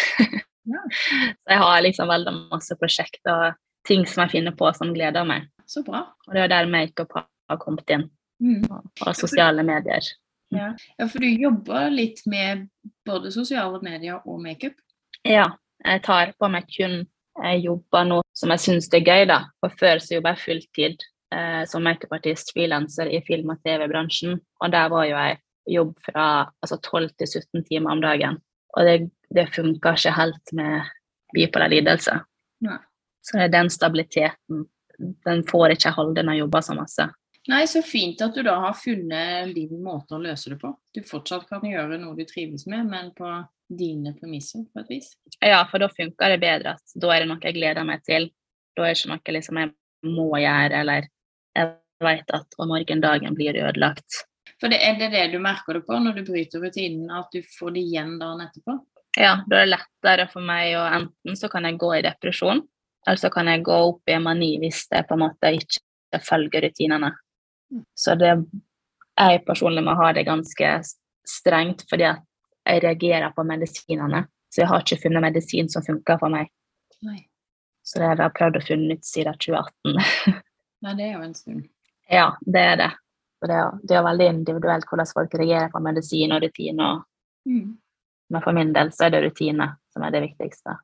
Ja. 0.69 0.83
så 1.43 1.52
jeg 1.55 1.62
har 1.62 1.83
liksom 1.85 2.11
veldig 2.11 2.35
masse 2.50 2.76
prosjekter 2.81 3.45
og 3.49 3.59
ting 3.87 4.02
som 4.07 4.25
jeg 4.25 4.35
finner 4.38 4.57
på 4.59 4.73
som 4.75 4.90
gleder 4.95 5.28
meg. 5.28 5.47
Så 5.69 5.85
bra. 5.87 6.09
Og 6.26 6.35
det 6.35 6.47
er 6.47 6.50
der 6.52 6.71
makeup 6.71 7.14
har 7.14 7.61
kommet 7.62 7.90
inn. 7.95 8.09
Mm. 8.43 8.64
Og 8.71 9.14
sosiale 9.17 9.62
medier. 9.67 10.05
Ja. 10.50 10.73
ja, 10.97 11.07
for 11.07 11.21
du 11.21 11.28
jobber 11.28 11.90
litt 11.93 12.23
med 12.26 12.69
både 13.07 13.31
sosiale 13.35 13.81
medier 13.85 14.23
og 14.25 14.40
makeup? 14.43 14.78
Ja, 15.28 15.50
jeg 15.85 16.02
tar 16.07 16.33
på 16.40 16.49
meg 16.50 16.69
kun 16.73 17.02
jeg 17.38 17.62
jobber 17.62 18.07
nå 18.09 18.23
som 18.38 18.54
jeg 18.54 18.62
syns 18.62 18.88
er 18.95 19.04
gøy, 19.04 19.26
da. 19.30 19.42
For 19.62 19.75
før 19.80 20.02
så 20.02 20.16
jobba 20.16 20.35
jeg 20.37 20.45
fulltid 20.45 21.07
eh, 21.35 21.62
som 21.71 21.85
makeupartist, 21.87 22.52
frilanser 22.54 23.11
i 23.11 23.21
film- 23.26 23.52
og 23.54 23.61
TV-bransjen. 23.66 24.38
Og 24.62 24.73
der 24.75 24.90
var 24.92 25.09
jo 25.09 25.16
jeg 25.16 25.38
jobb 25.68 25.99
fra 26.07 26.26
altså 26.62 26.78
12 26.80 27.11
til 27.18 27.33
17 27.42 27.64
timer 27.68 27.97
om 27.97 28.02
dagen. 28.04 28.38
Og 28.76 28.87
det, 28.87 28.97
det 29.35 29.49
funka 29.54 29.97
ikke 29.99 30.16
helt 30.16 30.54
med 30.57 30.90
bipolar 31.35 31.73
lidelse. 31.73 32.21
Ja. 32.64 32.78
Så 33.25 33.37
det 33.37 33.49
er 33.49 33.57
den 33.59 33.71
stabiliteten 33.73 34.66
den 34.99 35.45
får 35.47 35.75
ikke 35.75 35.95
holde 35.95 36.25
når 36.25 36.37
jeg 36.37 36.45
jobber 36.45 36.64
så 36.64 36.75
masse. 36.75 37.07
Nei, 37.49 37.62
så 37.71 37.80
fint 37.87 38.21
at 38.25 38.35
du 38.35 38.42
da 38.45 38.59
har 38.61 38.75
funnet 38.76 39.54
din 39.57 39.78
måte 39.85 40.16
å 40.16 40.21
løse 40.21 40.50
det 40.52 40.59
på. 40.61 40.73
Du 40.95 41.00
fortsatt 41.07 41.47
kan 41.49 41.64
gjøre 41.64 41.97
noe 42.00 42.16
du 42.18 42.26
trives 42.28 42.66
med, 42.68 42.90
men 42.90 43.12
på 43.16 43.30
dine 43.68 44.12
premisser, 44.16 44.66
på 44.73 44.83
et 44.83 44.90
vis. 44.92 45.12
Ja, 45.45 45.62
for 45.71 45.80
da 45.80 45.88
funker 45.92 46.35
det 46.35 46.40
bedre. 46.42 46.75
at 46.76 46.97
Da 46.97 47.12
er 47.14 47.25
det 47.25 47.30
noe 47.30 47.40
jeg 47.45 47.57
gleder 47.57 47.87
meg 47.88 48.04
til. 48.04 48.30
Da 48.76 48.85
er 48.85 48.92
det 48.92 49.00
ikke 49.00 49.12
noe 49.14 49.37
liksom 49.38 49.61
jeg 49.62 49.73
må 50.09 50.28
gjøre, 50.40 50.83
eller 50.83 51.09
jeg 51.57 51.73
vet 52.04 52.35
at 52.37 52.59
om 52.59 52.71
morgendagen 52.73 53.37
blir 53.38 53.57
ødelagt. 53.59 54.25
For 54.61 54.71
det, 54.71 54.80
Er 54.83 54.99
det 54.99 55.11
det 55.12 55.26
du 55.33 55.38
merker 55.38 55.78
det 55.78 55.87
på 55.87 55.99
når 56.02 56.18
du 56.18 56.25
bryter 56.26 56.61
rutinen, 56.61 57.11
at 57.11 57.30
du 57.33 57.42
får 57.42 57.75
det 57.75 57.85
igjen 57.87 58.18
dagen 58.18 58.42
etterpå? 58.42 58.78
Ja, 59.18 59.38
da 59.49 59.61
er 59.61 59.66
det 59.66 59.75
lettere 59.76 60.26
for 60.30 60.45
meg 60.45 60.75
å 60.78 60.85
enten 60.87 61.38
så 61.38 61.49
kan 61.50 61.66
jeg 61.66 61.78
gå 61.78 61.92
i 61.97 62.02
depresjon, 62.07 62.62
eller 63.07 63.21
så 63.21 63.30
kan 63.35 63.49
jeg 63.50 63.64
gå 63.66 63.78
opp 63.88 64.11
i 64.11 64.18
mani 64.23 64.57
hvis 64.62 64.85
jeg 64.92 65.07
på 65.09 65.16
en 65.16 65.25
måte 65.25 65.52
ikke 65.59 66.21
følger 66.23 66.66
rutinene. 66.66 67.12
Så 67.94 68.14
det 68.18 68.32
jeg 69.18 69.42
personlig 69.46 69.82
må 69.84 69.96
ha 69.98 70.12
det 70.14 70.26
ganske 70.28 70.68
strengt, 71.26 71.82
fordi 71.90 72.06
jeg 72.06 72.82
reagerer 72.84 73.32
på 73.34 73.44
medisinene. 73.46 74.25
Så 74.48 74.62
jeg 74.62 74.70
har 74.70 74.84
ikke 74.84 75.00
funnet 75.02 75.25
medisin 75.25 75.68
som 75.72 75.84
funker 75.84 76.20
for 76.20 76.32
meg. 76.32 76.52
Nei. 77.04 77.25
Så 77.82 78.00
det 78.00 78.10
har 78.10 78.22
jeg 78.22 78.37
prøvd 78.37 78.60
å 78.60 78.64
finne 78.64 78.96
ut 78.96 79.04
siden 79.04 79.37
2018. 79.42 80.38
Nei, 80.84 80.94
det 80.94 81.04
er 81.08 81.12
jo 81.16 81.25
en 81.26 81.34
stund. 81.34 81.66
ja, 82.06 82.30
det 82.40 82.64
er 82.72 82.80
det. 82.80 82.90
Og 83.42 83.50
det 83.50 83.58
er, 83.58 83.76
det 83.82 83.96
er 83.98 84.06
veldig 84.06 84.28
individuelt 84.32 84.88
hvordan 84.88 85.10
folk 85.10 85.34
reagerer 85.40 85.70
på 85.72 85.82
medisin 85.82 86.34
og 86.34 86.42
rutiner. 86.44 87.02
Mm. 87.48 87.76
Men 88.28 88.44
for 88.44 88.56
min 88.56 88.75
del 88.76 88.92
så 88.94 89.06
er 89.06 89.14
det 89.14 89.25
rutine 89.26 89.72
som 89.92 90.04
er 90.06 90.14
det 90.14 90.25
viktigste. 90.28 90.78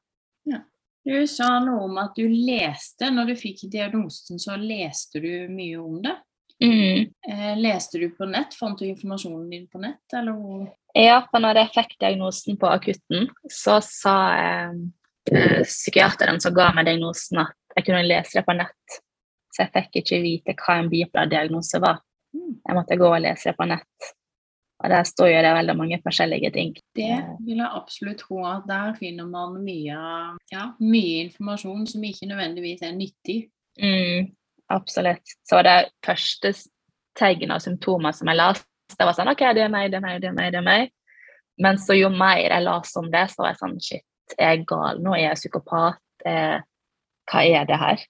Du 1.04 1.26
sa 1.28 1.58
noe 1.60 1.82
om 1.84 1.98
at 2.00 2.16
du 2.16 2.24
leste, 2.32 3.10
når 3.12 3.28
du 3.28 3.34
fikk 3.36 3.66
diagnosen, 3.68 4.38
så 4.40 4.56
leste 4.56 5.20
du 5.20 5.50
mye 5.52 5.76
om 5.76 5.98
det. 6.04 6.14
Mm. 6.62 7.10
Eh, 7.28 7.58
leste 7.58 7.98
du 7.98 8.08
på 8.14 8.26
nett? 8.30 8.54
Fant 8.54 8.78
du 8.78 8.86
informasjonen 8.86 9.50
din 9.50 9.66
på 9.68 9.80
nett, 9.82 10.04
eller? 10.14 10.68
Ja, 10.94 11.18
for 11.30 11.42
når 11.42 11.62
jeg 11.62 11.72
fikk 11.74 11.96
diagnosen 11.98 12.58
på 12.60 12.70
akutten, 12.70 13.28
så 13.50 13.80
sa 13.82 14.16
eh, 14.38 14.76
eh, 15.32 15.62
psykiateren 15.66 16.40
som 16.40 16.54
ga 16.54 16.70
meg 16.76 16.88
diagnosen, 16.88 17.42
at 17.42 17.78
jeg 17.78 17.88
kunne 17.88 18.04
lese 18.06 18.38
det 18.38 18.46
på 18.46 18.56
nett. 18.56 19.00
Så 19.54 19.64
jeg 19.64 19.74
fikk 19.74 20.02
ikke 20.02 20.20
vite 20.22 20.58
hva 20.58 20.78
en 20.80 20.90
bipolar 20.90 21.30
diagnose 21.30 21.80
var. 21.82 22.02
Mm. 22.34 22.60
Jeg 22.60 22.76
måtte 22.78 22.98
gå 22.98 23.08
og 23.10 23.22
lese 23.22 23.50
det 23.50 23.58
på 23.58 23.66
nett. 23.70 24.14
Og 24.84 24.90
der 24.90 25.06
står 25.06 25.30
jo 25.30 25.42
det 25.46 25.52
veldig 25.54 25.74
mange 25.78 25.98
forskjellige 26.02 26.50
ting. 26.52 26.72
Det 26.98 27.12
vil 27.46 27.60
jeg 27.62 27.68
absolutt 27.78 28.24
tro 28.26 28.40
at 28.44 28.66
der 28.68 28.96
finner 28.98 29.28
man 29.30 29.54
mye, 29.64 29.98
ja, 30.52 30.64
mye 30.82 31.20
informasjon 31.28 31.86
som 31.88 32.04
ikke 32.04 32.28
nødvendigvis 32.28 32.82
er 32.82 32.96
nyttig. 32.96 33.38
Mm, 33.80 34.34
absolutt. 34.72 35.36
Så 35.46 35.62
det 35.66 35.78
første 36.04 36.54
tegn 37.18 37.54
og 37.54 37.62
symptomer 37.62 38.14
som 38.16 38.30
jeg 38.30 38.40
leste, 38.40 38.68
det 38.98 39.06
var 39.08 39.16
sånn 39.16 39.32
OK, 39.32 39.42
det 39.56 39.64
er 39.64 39.72
meg, 39.72 39.90
det 39.92 39.98
er 39.98 40.04
meg, 40.04 40.20
det 40.22 40.30
er 40.30 40.36
meg. 40.36 40.52
det 40.52 40.60
er 40.60 40.66
meg. 40.66 40.92
Men 41.62 41.78
så 41.78 41.96
jo 41.96 42.10
mer 42.10 42.42
jeg 42.42 42.66
leste 42.66 43.00
om 43.00 43.10
det, 43.12 43.24
så 43.30 43.44
var 43.44 43.52
jeg 43.52 43.60
sånn 43.60 43.76
Shit, 43.82 44.06
jeg 44.34 44.60
er 44.60 44.66
gal 44.68 45.00
nå? 45.02 45.14
Er 45.14 45.28
jeg 45.28 45.40
psykopat? 45.42 46.00
Eh, 46.26 46.58
hva 47.30 47.44
er 47.44 47.68
det 47.68 47.78
her? 47.80 48.04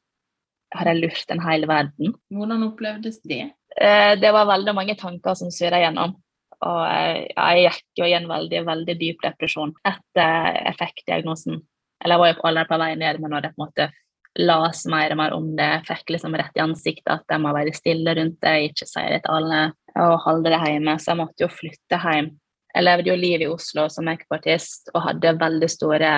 Har 0.75 0.91
jeg 0.91 1.03
lurt 1.03 1.31
en 1.31 1.43
hel 1.45 1.67
verden? 1.71 2.15
Hvordan 2.35 2.67
opplevdes 2.67 3.21
det? 3.23 3.45
Eh, 3.77 4.15
det 4.19 4.33
var 4.35 4.49
veldig 4.51 4.75
mange 4.75 4.97
tanker 4.99 5.37
som 5.39 5.53
svirra 5.55 5.83
gjennom. 5.83 6.17
Og 6.65 6.81
jeg, 6.89 7.29
jeg 7.35 7.65
gikk 7.67 8.01
jo 8.01 8.09
i 8.09 8.17
en 8.17 8.27
veldig 8.31 8.63
veldig 8.67 8.97
dyp 9.01 9.23
depresjon 9.27 9.75
etter 9.87 10.59
jeg 10.63 10.79
fikk 10.81 11.05
diagnosen. 11.11 11.61
Eller 12.03 12.17
jeg 12.17 12.23
var 12.23 12.33
jo 12.33 12.49
allerede 12.49 12.71
på 12.71 12.81
vei 12.81 12.91
ned, 13.01 13.21
men 13.21 13.33
når 13.33 13.47
jeg 13.47 13.55
på 13.55 13.61
en 13.61 13.67
måte 13.67 13.89
las 14.39 14.83
mer 14.91 15.13
og 15.15 15.19
mer 15.21 15.35
om 15.37 15.51
det, 15.57 15.85
fikk 15.87 16.15
liksom 16.15 16.35
rett 16.39 16.57
i 16.59 16.63
ansiktet 16.65 17.13
at 17.13 17.31
jeg 17.31 17.43
må 17.43 17.53
være 17.55 17.75
stille 17.77 18.15
rundt 18.19 18.41
det, 18.43 18.55
ikke 18.71 18.89
si 18.89 19.05
det 19.13 19.21
til 19.25 19.37
alle 19.37 19.61
og 19.95 20.17
holde 20.25 20.51
det 20.51 20.59
hjemme. 20.59 20.97
Så 20.99 21.13
jeg 21.13 21.21
måtte 21.21 21.45
jo 21.45 21.51
flytte 21.53 22.01
hjem. 22.03 22.33
Jeg 22.75 22.87
levde 22.87 23.13
jo 23.13 23.19
livet 23.19 23.47
i 23.47 23.53
Oslo 23.53 23.87
som 23.93 24.09
makeupartist 24.09 24.91
og 24.95 25.05
hadde 25.05 25.37
veldig 25.39 25.71
store 25.71 26.11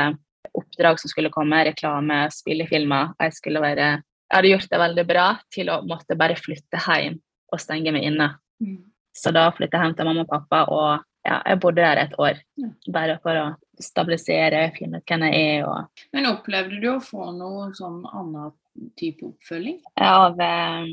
oppdrag 0.57 1.01
som 1.03 1.13
skulle 1.13 1.33
komme, 1.35 1.61
reklame, 1.69 2.25
spillefilmer. 2.33 3.13
Jeg 3.21 3.37
skulle 3.37 3.61
være 3.61 3.97
Jeg 4.27 4.35
hadde 4.35 4.49
gjort 4.51 4.71
det 4.71 4.79
veldig 4.81 5.03
bra 5.07 5.27
til 5.55 5.69
å 5.71 5.83
måtte 5.87 6.17
bare 6.19 6.35
flytte 6.35 6.81
hjem 6.83 7.21
og 7.53 7.61
stenge 7.63 7.93
meg 7.95 8.09
inne. 8.09 8.33
Mm. 8.59 8.81
Så 9.15 9.31
da 9.31 9.45
flyttet 9.55 9.77
jeg 9.79 9.87
hjem 9.87 9.95
til 10.01 10.09
mamma 10.09 10.25
og 10.25 10.33
pappa, 10.33 10.65
og 10.67 11.05
ja, 11.27 11.41
jeg 11.43 11.61
bodde 11.63 11.83
der 11.83 12.03
et 12.05 12.15
år. 12.23 12.39
Bare 12.93 13.19
for 13.25 13.41
å 13.41 13.47
stabilisere, 13.83 14.69
finne 14.77 15.01
ut 15.01 15.11
hvem 15.11 15.27
jeg 15.27 15.49
er. 15.57 15.67
Og, 15.67 16.05
Men 16.15 16.31
opplevde 16.31 16.79
du 16.83 16.89
å 16.95 17.03
få 17.03 17.31
noe 17.37 17.73
sånn 17.77 18.05
annen 18.07 18.55
type 18.99 19.27
oppfølging? 19.27 19.81
av 20.01 20.41
eh, 20.41 20.89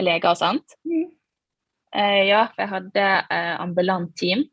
leger 0.00 0.32
og 0.32 0.40
sånt. 0.40 0.76
Mm. 0.88 1.08
Eh, 1.90 2.22
ja, 2.30 2.44
for 2.52 2.64
jeg 2.64 2.72
hadde 2.74 3.06
eh, 3.22 3.54
ambulant 3.60 4.12
team 4.18 4.44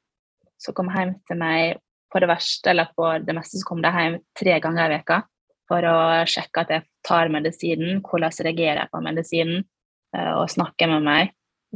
som 0.58 0.74
kom 0.78 0.90
hjem 0.90 1.18
til 1.30 1.38
meg 1.40 1.82
på 2.12 2.22
det 2.24 2.30
verste, 2.32 2.72
eller 2.72 2.94
på 2.98 3.10
det 3.26 3.36
meste 3.36 3.60
så 3.60 3.68
kom 3.68 3.82
de 3.84 3.92
hjem 3.94 4.22
tre 4.38 4.58
ganger 4.64 4.88
i 4.88 4.98
veka 4.98 5.22
for 5.68 5.84
å 5.84 5.98
sjekke 6.30 6.64
at 6.64 6.70
jeg 6.72 6.86
tar 7.06 7.32
medisinen, 7.32 8.00
hvordan 8.06 8.32
jeg 8.32 8.48
reagerer 8.48 8.88
på 8.92 9.02
medisinen, 9.04 9.66
eh, 10.16 10.34
og 10.34 10.48
snakker 10.52 10.90
med 10.94 11.04
meg. 11.08 11.34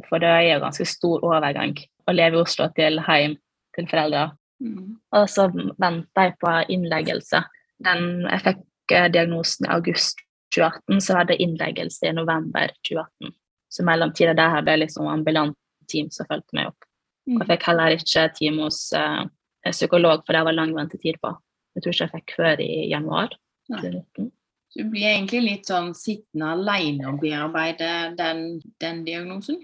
For 0.07 0.24
det 0.24 0.29
er 0.31 0.45
jo 0.53 0.62
ganske 0.63 0.88
stor 0.88 1.25
overgang 1.27 1.75
å 2.08 2.15
leve 2.15 2.39
i 2.39 2.41
Oslo 2.41 2.67
til 2.75 3.01
hjem 3.05 3.38
til 3.75 3.88
foreldre. 3.89 4.29
Mm. 4.62 4.98
Og 5.17 5.29
så 5.31 5.48
venta 5.51 6.27
jeg 6.27 6.36
på 6.41 6.53
innleggelse. 6.75 7.41
Den, 7.81 8.27
jeg 8.27 8.43
fikk 8.46 8.96
eh, 8.96 9.08
diagnosen 9.13 9.67
i 9.67 9.74
august 9.74 10.22
2018, 10.55 11.01
så 11.01 11.17
hadde 11.17 11.38
jeg 11.38 11.48
innleggelse 11.48 12.10
i 12.10 12.15
november 12.15 12.74
2018. 12.88 13.36
Så 13.72 13.86
mellomtida 13.88 14.36
der 14.38 14.58
hadde 14.58 14.74
jeg 14.74 14.84
liksom 14.84 15.08
ambulant 15.08 15.58
team 15.91 16.12
som 16.12 16.27
fulgte 16.29 16.58
meg 16.58 16.72
opp. 16.72 16.89
Og 17.29 17.39
jeg 17.39 17.50
fikk 17.53 17.70
heller 17.70 17.96
ikke 17.96 18.27
time 18.36 18.65
hos 18.65 18.81
uh, 18.98 19.24
psykolog, 19.70 20.25
for 20.25 20.36
det 20.36 20.43
var 20.48 20.58
lang 20.58 20.74
ventetid 20.75 21.20
på. 21.24 21.31
Jeg 21.75 21.84
tror 21.84 21.96
ikke 21.96 22.08
jeg 22.08 22.13
fikk 22.17 22.36
før 22.36 22.63
i 22.63 22.72
januar 22.91 23.36
Nei. 23.72 23.79
2019. 23.79 24.31
Du 24.72 24.84
blir 24.88 25.10
egentlig 25.10 25.41
litt 25.43 25.67
sånn 25.67 25.91
sittende 25.98 26.53
alene 26.53 27.10
og 27.12 27.20
bearbeide 27.24 28.13
den, 28.20 28.62
den 28.79 29.01
diagnosen? 29.08 29.60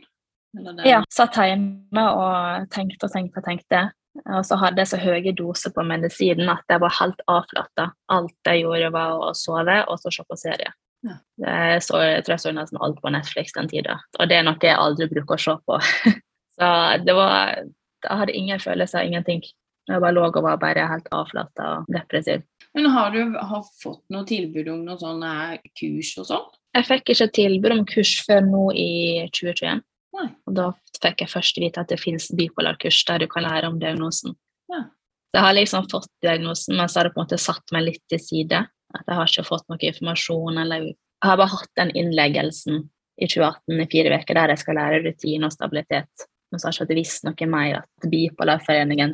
Ja, 0.88 1.04
satt 1.14 1.38
hjemme 1.40 2.04
og 2.18 2.68
tenkte 2.74 3.08
og 3.08 3.14
tenkte 3.14 3.42
og 3.42 3.48
tenkte. 3.48 3.84
Og 4.26 4.46
så 4.48 4.58
hadde 4.58 4.82
jeg 4.82 4.90
så 4.90 5.00
høye 5.02 5.34
doser 5.38 5.74
på 5.76 5.86
medisinen 5.86 6.50
at 6.50 6.66
jeg 6.72 6.82
var 6.82 6.96
helt 6.98 7.22
avflatta. 7.30 7.92
Alt 8.14 8.50
jeg 8.50 8.64
gjorde, 8.64 8.92
var 8.96 9.22
å 9.28 9.34
sove 9.38 9.78
og 9.86 10.02
så 10.02 10.14
se 10.14 10.26
på 10.26 10.40
serie. 10.40 10.74
Ja. 11.06 11.20
Jeg, 11.44 11.84
så, 11.86 12.00
jeg 12.02 12.26
tror 12.26 12.36
jeg 12.36 12.44
så 12.48 12.54
nesten 12.56 12.82
alt 12.82 12.98
på 13.04 13.12
Netflix 13.14 13.54
den 13.54 13.70
tida. 13.70 14.00
Og 14.18 14.30
det 14.30 14.40
er 14.40 14.48
noe 14.48 14.58
jeg 14.64 14.80
aldri 14.80 15.10
bruker 15.12 15.38
å 15.38 15.44
se 15.44 15.56
på. 15.70 15.80
så 16.58 16.72
det 17.04 17.16
var 17.18 17.64
Jeg 18.06 18.20
hadde 18.22 18.38
ingen 18.38 18.60
følelser, 18.62 19.06
ingenting. 19.06 19.42
Jeg 19.88 20.02
bare 20.04 20.14
lå 20.14 20.26
og 20.28 20.44
var 20.44 20.60
bare 20.62 20.86
helt 20.90 21.08
avflatta 21.16 21.68
og 21.78 21.92
depressiv. 21.92 22.44
Men 22.76 22.90
har 22.94 23.14
du 23.14 23.38
har 23.40 23.64
fått 23.82 24.04
noe 24.14 24.26
tilbud 24.28 24.68
om 24.70 24.84
noe 24.86 25.00
sånn 25.02 25.24
kurs 25.80 26.12
og 26.22 26.28
sånn? 26.30 26.48
Jeg 26.78 26.86
fikk 26.86 27.14
ikke 27.14 27.28
tilbud 27.34 27.74
om 27.74 27.86
kurs 27.90 28.12
før 28.28 28.44
nå 28.46 28.68
i 28.78 28.90
2021. 29.34 29.82
Nei. 30.18 30.28
Og 30.50 30.56
da 30.58 30.68
fikk 31.02 31.24
jeg 31.24 31.32
først 31.32 31.60
vite 31.62 31.84
at 31.84 31.92
det 31.92 32.00
finnes 32.02 32.30
bipolarkurs 32.38 33.00
der 33.08 33.24
du 33.24 33.28
kan 33.32 33.46
lære 33.46 33.70
om 33.70 33.80
diagnosen. 33.82 34.36
Ja. 34.72 34.88
Så 35.28 35.40
jeg 35.40 35.46
har 35.46 35.58
liksom 35.58 35.90
fått 35.92 36.10
diagnosen, 36.24 36.78
men 36.80 36.90
så 36.90 37.00
har 37.00 37.08
det 37.08 37.16
på 37.16 37.22
en 37.22 37.28
måte 37.28 37.42
satt 37.42 37.76
meg 37.76 37.86
litt 37.90 38.04
til 38.10 38.22
side. 38.24 38.64
At 38.96 39.04
jeg 39.04 39.20
har 39.20 39.30
ikke 39.30 39.50
fått 39.50 39.68
noe 39.70 39.82
informasjon. 39.84 40.62
eller 40.64 40.88
Jeg 40.88 41.28
har 41.28 41.38
bare 41.38 41.54
hatt 41.54 41.74
den 41.80 41.94
innleggelsen 42.00 42.88
i 43.18 43.28
2018 43.28 43.84
i 43.84 43.88
fire 43.92 44.20
uker 44.22 44.38
der 44.38 44.54
jeg 44.54 44.64
skal 44.64 44.78
lære 44.80 45.04
rutine 45.06 45.50
og 45.50 45.54
stabilitet. 45.54 46.28
Men 46.52 46.62
så 46.62 46.70
har 46.70 46.78
jeg 46.78 46.88
ikke 46.88 47.00
visst 47.02 47.26
noe 47.28 47.50
mer 47.52 47.82
at 47.82 48.10
Bipolarforeningen 48.10 49.14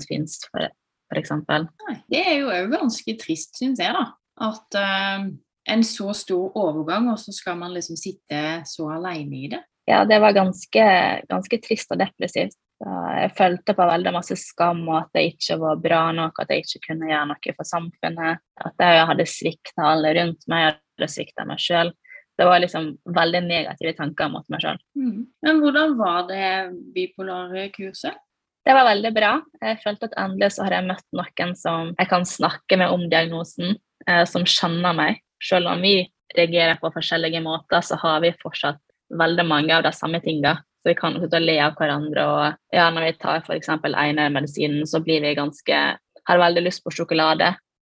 eksempel. 1.13 1.67
Nei. 1.87 1.95
Det 2.09 2.21
er 2.21 2.37
jo 2.41 2.51
òg 2.53 2.71
ganske 2.73 3.15
trist, 3.21 3.57
syns 3.59 3.81
jeg, 3.81 3.93
da. 3.93 4.05
At 4.43 4.77
uh, 4.77 5.27
en 5.73 5.85
så 5.85 6.13
stor 6.17 6.57
overgang, 6.59 7.09
og 7.11 7.19
så 7.21 7.33
skal 7.35 7.57
man 7.59 7.73
liksom 7.75 7.97
sitte 7.99 8.63
så 8.69 8.89
alene 8.95 9.43
i 9.43 9.51
det. 9.51 9.61
Ja, 9.89 10.03
det 10.07 10.19
var 10.23 10.35
ganske, 10.35 10.83
ganske 11.29 11.59
trist 11.63 11.91
og 11.91 11.99
depressivt. 11.99 12.55
Jeg 12.83 13.31
følte 13.37 13.75
på 13.77 13.85
veldig 13.87 14.11
masse 14.15 14.35
skam 14.39 14.81
og 14.89 14.97
at 14.97 15.19
jeg 15.19 15.35
ikke 15.35 15.57
var 15.61 15.81
bra 15.83 16.01
nok, 16.15 16.41
at 16.41 16.51
jeg 16.51 16.65
ikke 16.65 16.81
kunne 16.89 17.09
gjøre 17.11 17.29
noe 17.31 17.55
for 17.55 17.67
samfunnet. 17.67 18.43
At 18.59 18.83
jeg 18.83 19.05
hadde 19.11 19.27
svikta 19.29 19.91
alle 19.93 20.13
rundt 20.17 20.47
meg, 20.51 20.65
jeg 20.65 20.73
hadde 20.73 21.11
svikta 21.13 21.47
meg 21.47 21.61
sjøl. 21.63 21.93
Det 22.33 22.47
var 22.49 22.63
liksom 22.63 22.89
veldig 23.13 23.43
negative 23.45 23.93
tanker 23.99 24.31
mot 24.33 24.45
meg 24.51 24.63
sjøl. 24.63 24.79
Mm. 24.97 25.19
Men 25.45 25.61
hvordan 25.61 25.97
var 25.99 26.27
det 26.31 26.47
bipolare 26.95 27.67
kurset? 27.75 28.17
Det 28.63 28.73
var 28.73 28.87
veldig 28.87 29.11
bra. 29.15 29.33
Jeg 29.61 29.81
følte 29.83 30.07
at 30.07 30.17
endelig 30.19 30.53
så 30.55 30.65
har 30.65 30.77
jeg 30.77 30.87
møtt 30.87 31.07
noen 31.15 31.55
som 31.59 31.91
jeg 31.97 32.09
kan 32.09 32.25
snakke 32.27 32.79
med 32.79 32.95
om 32.95 33.05
diagnosen, 33.11 33.75
eh, 34.07 34.23
som 34.29 34.47
skjønner 34.47 34.95
meg. 34.97 35.19
Selv 35.43 35.71
om 35.73 35.83
vi 35.83 35.97
reagerer 36.33 36.79
på 36.81 36.91
forskjellige 36.95 37.43
måter, 37.43 37.83
så 37.83 37.99
har 38.01 38.23
vi 38.23 38.31
fortsatt 38.41 38.79
veldig 39.19 39.45
mange 39.47 39.75
av 39.75 39.83
de 39.85 39.91
samme 39.95 40.21
tingene. 40.23 40.57
Så 40.83 40.91
vi 40.91 40.97
kan 40.99 41.15
slutte 41.15 41.39
å 41.39 41.43
le 41.43 41.57
av 41.63 41.77
hverandre. 41.79 42.23
Og 42.27 42.75
ja, 42.75 42.89
når 42.91 43.07
vi 43.07 43.13
tar 43.21 43.43
f.eks. 43.43 43.69
medisinen, 43.83 44.87
så 44.89 44.99
blir 45.03 45.23
vi 45.23 45.35
ganske 45.37 45.83
Har 46.23 46.39
veldig 46.39 46.61
lyst 46.63 46.83
på 46.85 46.91
sjokolade 46.95 47.49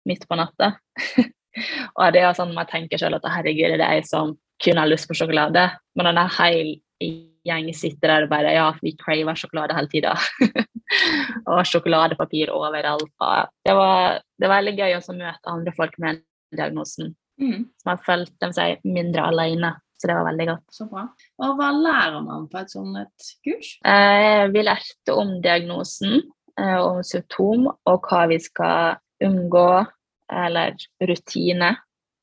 midt 0.10 0.24
på 0.27 0.36
natta. 0.36 0.72
og 2.00 2.13
det 2.15 2.24
er 2.24 2.34
sånn 2.34 2.56
man 2.56 2.65
tenker 2.65 2.98
selv 2.98 3.20
at 3.20 3.27
herregud, 3.30 3.75
det 3.77 3.86
er 3.86 4.00
jeg 4.00 4.08
som 4.10 4.34
kun 4.63 4.80
har 4.82 4.89
lyst 4.89 5.06
på 5.06 5.13
sjokolade. 5.13 5.68
Men 5.94 6.10
når 6.10 6.18
en 6.24 6.34
hel 6.39 6.72
gjeng 7.46 7.70
sitter 7.77 8.10
der 8.10 8.25
og 8.25 8.32
bare 8.32 8.56
ja, 8.56 8.65
vi 8.82 8.96
craver 8.98 9.38
sjokolade 9.38 9.77
hele 9.77 9.92
tida, 9.92 10.15
og 11.51 11.62
sjokoladepapir 11.70 12.50
overalt. 12.56 13.06
Det, 13.62 13.75
var, 13.77 14.22
det 14.42 14.50
var 14.50 14.63
veldig 14.63 14.77
gøy 14.80 14.98
å 14.98 15.18
møte 15.20 15.53
andre 15.53 15.75
folk 15.77 16.00
med 16.01 16.24
diagnosen 16.56 17.13
Mm. 17.42 17.65
som 17.82 17.89
har 17.89 18.01
følt 18.06 18.34
dem 18.42 18.53
seg 18.53 18.84
mindre 18.86 19.25
alene. 19.25 19.74
Så 20.03 20.10
det 20.10 20.17
var 20.17 20.25
veldig 20.27 20.45
godt. 20.50 20.63
Så 20.75 20.86
bra. 20.91 21.05
Og 21.39 21.51
hva 21.55 21.69
lærer 21.72 22.24
man 22.25 22.50
på 22.51 22.60
et 22.60 22.74
sånt 22.74 23.27
kurs? 23.48 23.69
Eh, 23.88 24.50
vi 24.51 24.63
lærte 24.67 25.15
om 25.15 25.38
diagnosen, 25.39 26.17
eh, 26.60 26.75
om 26.75 27.00
symptom, 27.07 27.69
og 27.72 28.10
hva 28.10 28.25
vi 28.27 28.41
skal 28.43 28.98
unngå, 29.24 29.86
eller 30.27 30.75
rutine. 31.07 31.72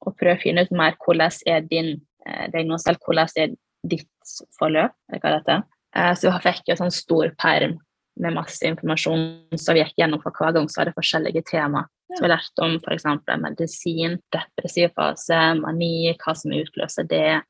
Og 0.04 0.12
prøve 0.20 0.37
å 0.37 0.42
finne 0.42 0.66
ut 0.68 0.76
mer 0.76 0.99
hvordan 1.00 1.40
er 1.49 1.64
din 1.72 1.94
eh, 2.26 2.50
diagnose, 2.52 2.84
eller 2.90 3.00
hvordan 3.00 3.32
er 3.46 3.56
ditt 3.88 4.37
forløp. 4.58 4.92
eller 5.08 5.25
hva 5.25 5.30
det 5.32 5.40
heter. 5.40 5.64
Eh, 5.96 6.12
så 6.20 6.28
vi 6.28 6.44
fikk 6.50 6.68
jo 6.68 6.80
sånn 6.82 6.92
stor 6.92 7.32
perm 7.40 7.78
med 8.20 8.37
masse 8.37 8.66
informasjon 8.68 9.56
som 9.56 9.72
vi 9.72 9.80
gikk 9.80 10.02
gjennom 10.02 10.20
for 10.20 10.37
hver 10.37 10.52
gang, 10.52 10.68
så 10.68 10.82
var 10.82 10.90
det 10.90 10.99
forskjellige 10.99 11.46
tema. 11.49 11.87
Så 12.10 12.20
vi 12.20 12.28
lærte 12.28 12.66
om 12.66 12.76
f.eks. 12.76 13.06
medisin, 13.40 14.18
depressiv 14.34 14.92
fase, 14.99 15.38
mani, 15.62 16.10
hva 16.20 16.34
som 16.37 16.52
utløser 16.52 17.08
det, 17.08 17.40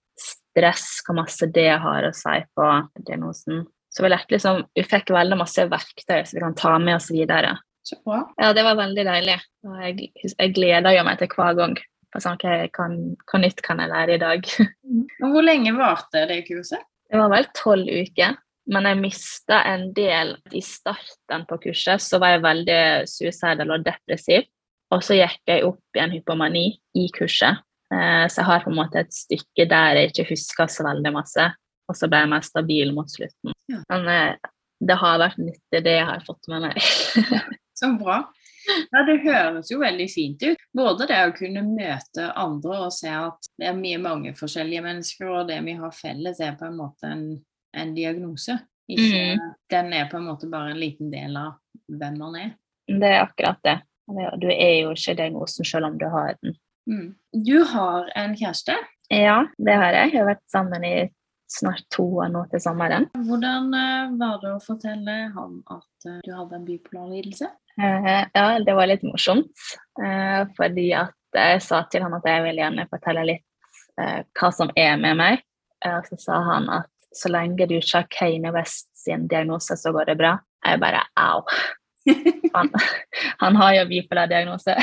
stress, 0.51 0.87
hva 1.07 1.17
masse 1.23 1.49
det 1.55 1.71
har 1.83 2.07
å 2.07 2.15
si 2.17 2.41
på 2.57 2.71
diagnosen. 3.07 3.65
Så 3.91 4.05
vi 4.05 4.11
lærte 4.13 4.37
liksom, 4.37 4.63
vi 4.75 4.85
fikk 4.87 5.11
veldig 5.15 5.39
masse 5.41 5.65
verktøy 5.67 6.21
som 6.23 6.37
vi 6.37 6.45
kan 6.45 6.59
ta 6.59 6.77
med 6.79 6.99
oss 7.01 7.11
videre. 7.11 7.57
Så 7.87 7.97
bra. 8.05 8.21
Ja, 8.39 8.53
det 8.55 8.63
var 8.67 8.79
veldig 8.79 9.07
deilig. 9.07 9.39
Og 9.67 9.81
jeg, 9.83 10.11
jeg 10.31 10.53
gleder 10.55 11.01
meg 11.07 11.19
til 11.19 11.33
hver 11.35 11.57
gang. 11.59 11.75
Sånn, 12.19 12.39
kan, 12.75 12.95
hva 13.31 13.41
nytt 13.41 13.63
kan 13.63 13.83
jeg 13.83 13.91
lære 13.93 14.17
i 14.17 14.23
dag? 14.23 14.47
Hvor 15.23 15.45
lenge 15.47 15.75
varte 15.79 16.25
det 16.31 16.43
kurset? 16.49 16.83
Det 17.11 17.19
var 17.19 17.31
vel 17.33 17.47
tolv 17.57 17.91
uker. 17.91 18.39
Men 18.71 18.87
jeg 18.87 19.01
mista 19.01 19.63
en 19.67 19.89
del 19.95 20.37
i 20.55 20.63
starten 20.63 21.47
på 21.49 21.59
kurset. 21.65 22.03
Så 22.03 22.21
var 22.23 22.37
jeg 22.37 22.45
veldig 22.45 22.83
suicidal 23.11 23.75
og 23.75 23.87
depressiv. 23.87 24.47
Og 24.91 25.03
så 25.07 25.17
gikk 25.19 25.41
jeg 25.51 25.67
opp 25.67 25.99
i 25.99 26.03
en 26.03 26.15
hypomani 26.15 26.67
i 26.99 27.09
kurset. 27.15 27.63
Eh, 27.95 28.27
så 28.31 28.41
jeg 28.41 28.47
har 28.47 28.61
på 28.65 28.71
en 28.71 28.77
måte 28.79 29.01
et 29.03 29.13
stykke 29.15 29.67
der 29.71 29.99
jeg 29.99 30.11
ikke 30.13 30.29
husker 30.31 30.67
så 30.71 30.85
veldig 30.87 31.13
masse. 31.17 31.49
Og 31.91 31.97
så 31.99 32.07
ble 32.09 32.21
jeg 32.23 32.31
mer 32.31 32.45
stabil 32.47 32.93
mot 32.95 33.11
slutten. 33.11 33.53
Ja. 33.71 33.81
Men 33.91 34.09
eh, 34.09 34.51
det 34.81 34.97
har 34.97 35.19
vært 35.21 35.39
nyttig, 35.43 35.81
det 35.85 35.97
jeg 35.99 36.07
har 36.07 36.23
fått 36.27 36.47
med 36.49 36.63
meg. 36.69 36.79
Så 37.81 37.89
bra. 37.99 38.21
Ja, 38.93 39.03
Det 39.09 39.17
høres 39.25 39.71
jo 39.73 39.79
veldig 39.81 40.07
fint 40.13 40.43
ut. 40.45 40.61
Både 40.77 41.07
det 41.11 41.19
å 41.27 41.33
kunne 41.37 41.63
møte 41.67 42.27
andre 42.39 42.79
og 42.87 42.93
se 42.95 43.09
at 43.11 43.49
det 43.59 43.71
er 43.71 43.77
mye 43.79 43.99
mange 43.99 44.35
forskjellige 44.39 44.83
mennesker, 44.85 45.27
og 45.33 45.49
det 45.49 45.59
vi 45.67 45.75
har 45.81 45.91
felles, 45.97 46.41
er 46.45 46.55
på 46.61 46.69
en 46.69 46.77
måte 46.79 47.09
en, 47.11 47.25
en 47.75 47.95
diagnose. 47.97 48.59
Ikke, 48.91 49.39
Den 49.71 49.93
er 49.97 50.09
på 50.11 50.19
en 50.21 50.27
måte 50.29 50.49
bare 50.51 50.73
en 50.75 50.81
liten 50.81 51.11
del 51.13 51.37
av 51.41 51.57
hvem 51.89 52.19
man 52.21 52.37
er. 52.41 52.51
Det 52.91 53.11
er 53.17 53.21
akkurat 53.25 53.61
det. 53.67 53.77
Det- 54.11 54.41
Du 54.43 54.49
er 54.51 54.75
jo 54.83 54.91
ikke 54.95 55.17
diagnosen 55.17 55.65
selv 55.65 55.87
om 55.87 55.99
du 55.99 56.07
har 56.11 56.37
den. 56.43 56.55
Mm. 56.91 57.15
Du 57.47 57.57
har 57.71 58.11
en 58.19 58.37
kjæreste. 58.37 58.77
Ja, 59.11 59.45
det 59.59 59.75
har 59.79 59.95
jeg. 59.95 60.13
Jeg 60.13 60.21
har 60.23 60.29
vært 60.33 60.47
sammen 60.51 60.85
i 60.87 60.95
snart 61.51 61.83
to 61.91 62.05
år 62.23 62.31
nå 62.31 62.45
til 62.53 62.63
sommeren. 62.63 63.09
Hvordan 63.27 63.73
eh, 63.75 64.13
var 64.21 64.39
det 64.43 64.53
å 64.55 64.61
fortelle 64.63 65.17
han 65.35 65.57
at 65.67 66.07
eh, 66.07 66.21
du 66.27 66.31
hadde 66.35 66.61
en 66.61 66.67
bipolar 66.67 67.09
lidelse? 67.11 67.51
Eh, 67.81 68.11
ja, 68.35 68.45
det 68.63 68.77
var 68.77 68.91
litt 68.91 69.03
morsomt. 69.07 69.51
eh, 70.03 70.45
fordi 70.59 70.91
at 70.99 71.17
jeg 71.35 71.63
sa 71.63 71.83
til 71.91 72.07
han 72.07 72.15
at 72.19 72.27
jeg 72.27 72.45
vil 72.47 72.63
gjerne 72.63 72.87
fortelle 72.91 73.27
litt 73.27 73.47
eh, 73.99 74.23
hva 74.39 74.53
som 74.55 74.71
er 74.79 74.97
med 75.03 75.19
meg. 75.19 75.45
Eh, 75.85 75.99
og 75.99 76.07
så 76.11 76.21
sa 76.23 76.41
han 76.53 76.71
at 76.81 76.91
så 77.15 77.31
lenge 77.33 77.67
du 77.67 77.77
ikke 77.81 78.05
har 78.05 78.11
Kane 78.15 78.55
West 78.55 78.91
sin 78.99 79.27
diagnose, 79.31 79.75
så 79.79 79.91
går 79.95 80.13
det 80.13 80.19
bra. 80.21 80.37
Jeg 80.67 80.79
bare 80.83 81.03
au. 81.19 81.43
Han, 82.55 82.71
han 83.39 83.57
har 83.57 83.75
jo 83.75 83.85
bipolar 83.91 84.31
diagnose. 84.31 84.75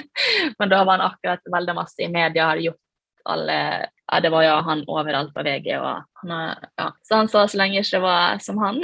Men 0.58 0.72
da 0.72 0.84
var 0.84 0.98
han 0.98 1.10
akkurat 1.10 1.52
veldig 1.52 1.74
masse 1.76 2.02
i 2.02 2.08
media, 2.10 2.48
hadde 2.50 2.66
gjort 2.68 2.80
alle 3.24 3.58
ja, 4.12 4.20
Det 4.20 4.30
var 4.34 4.42
jo 4.44 4.56
han 4.66 4.84
overalt 4.90 5.34
på 5.34 5.44
VG. 5.46 5.68
Og 5.78 6.02
han 6.22 6.32
ja. 6.76 6.88
Så 7.02 7.20
han 7.20 7.30
sa 7.30 7.46
så 7.48 7.60
lenge 7.60 7.80
ikke 7.80 7.98
det 7.98 8.02
var 8.04 8.42
som 8.44 8.58
han. 8.62 8.82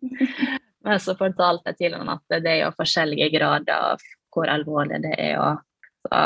Men 0.86 1.00
så 1.02 1.16
fortalte 1.18 1.72
jeg 1.72 1.80
til 1.80 1.96
han 1.98 2.12
at 2.12 2.36
det 2.44 2.52
er 2.52 2.60
jo 2.66 2.74
forskjellige 2.76 3.32
grader 3.34 3.88
av 3.94 4.04
hvor 4.36 4.52
alvorlig 4.52 5.00
det 5.02 5.14
er. 5.18 5.38
og 5.40 5.64
så, 6.06 6.20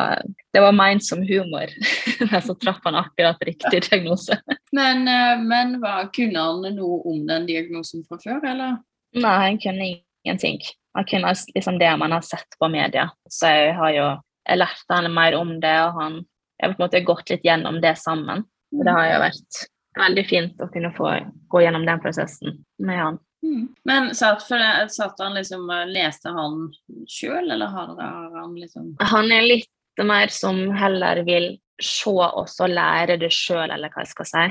Det 0.52 0.60
var 0.60 0.72
ment 0.76 1.04
som 1.04 1.22
humor, 1.22 1.70
men 2.30 2.42
så 2.42 2.54
traff 2.54 2.80
han 2.84 2.98
akkurat 2.98 3.42
riktig 3.46 3.82
diagnose. 3.86 4.36
Men, 4.76 5.06
eh, 5.08 5.38
men 5.40 5.78
hva, 5.80 6.02
kunne 6.12 6.42
han 6.42 6.76
noe 6.76 7.00
om 7.08 7.22
den 7.28 7.46
diagnosen 7.48 8.04
fra 8.08 8.18
før, 8.20 8.42
eller? 8.52 8.80
Nei, 9.16 9.36
han 9.46 9.58
kunne 9.62 9.88
ingenting. 9.88 10.60
Han 10.98 11.06
kunne 11.06 11.34
liksom 11.54 11.78
det 11.78 11.90
man 11.96 12.12
har 12.12 12.24
sett 12.26 12.58
på 12.58 12.68
media. 12.68 13.10
Så 13.30 13.46
jeg 13.46 13.74
har 13.78 13.94
jo 13.94 14.08
jeg 14.48 14.58
lærte 14.58 14.96
han 14.96 15.12
mer 15.14 15.36
om 15.38 15.52
det, 15.62 15.76
og 15.84 15.98
han 16.00 16.22
jeg 16.60 16.68
har 16.68 16.74
på 16.74 16.82
en 16.82 16.86
måte 16.86 17.00
gått 17.08 17.30
litt 17.32 17.44
gjennom 17.44 17.78
det 17.80 17.94
sammen. 17.96 18.42
Det 18.70 18.92
har 18.92 19.06
jo 19.08 19.20
vært 19.22 19.60
veldig 19.96 20.24
fint 20.28 20.60
å 20.60 20.68
kunne 20.72 20.92
få 20.92 21.12
gå 21.50 21.62
gjennom 21.64 21.86
den 21.88 22.02
prosessen 22.02 22.58
med 22.78 23.00
han. 23.00 23.18
Mm. 23.40 23.62
Men 23.88 24.10
satt, 24.14 24.42
for 24.44 24.60
satt 24.92 25.22
han 25.24 25.38
liksom 25.38 25.64
Leste 25.88 26.28
han 26.36 26.66
sjøl, 27.08 27.48
eller 27.48 27.72
har 27.72 27.94
han 27.96 28.52
liksom 28.52 28.90
Han 29.00 29.32
er 29.32 29.46
litt 29.46 30.02
mer 30.04 30.28
som 30.28 30.60
heller 30.76 31.22
vil 31.24 31.54
se 31.80 32.12
oss 32.12 32.58
og 32.60 32.74
lære 32.74 33.16
det 33.22 33.32
sjøl, 33.32 33.70
eller 33.70 33.88
hva 33.88 34.04
jeg 34.04 34.12
skal 34.12 34.28
si. 34.28 34.44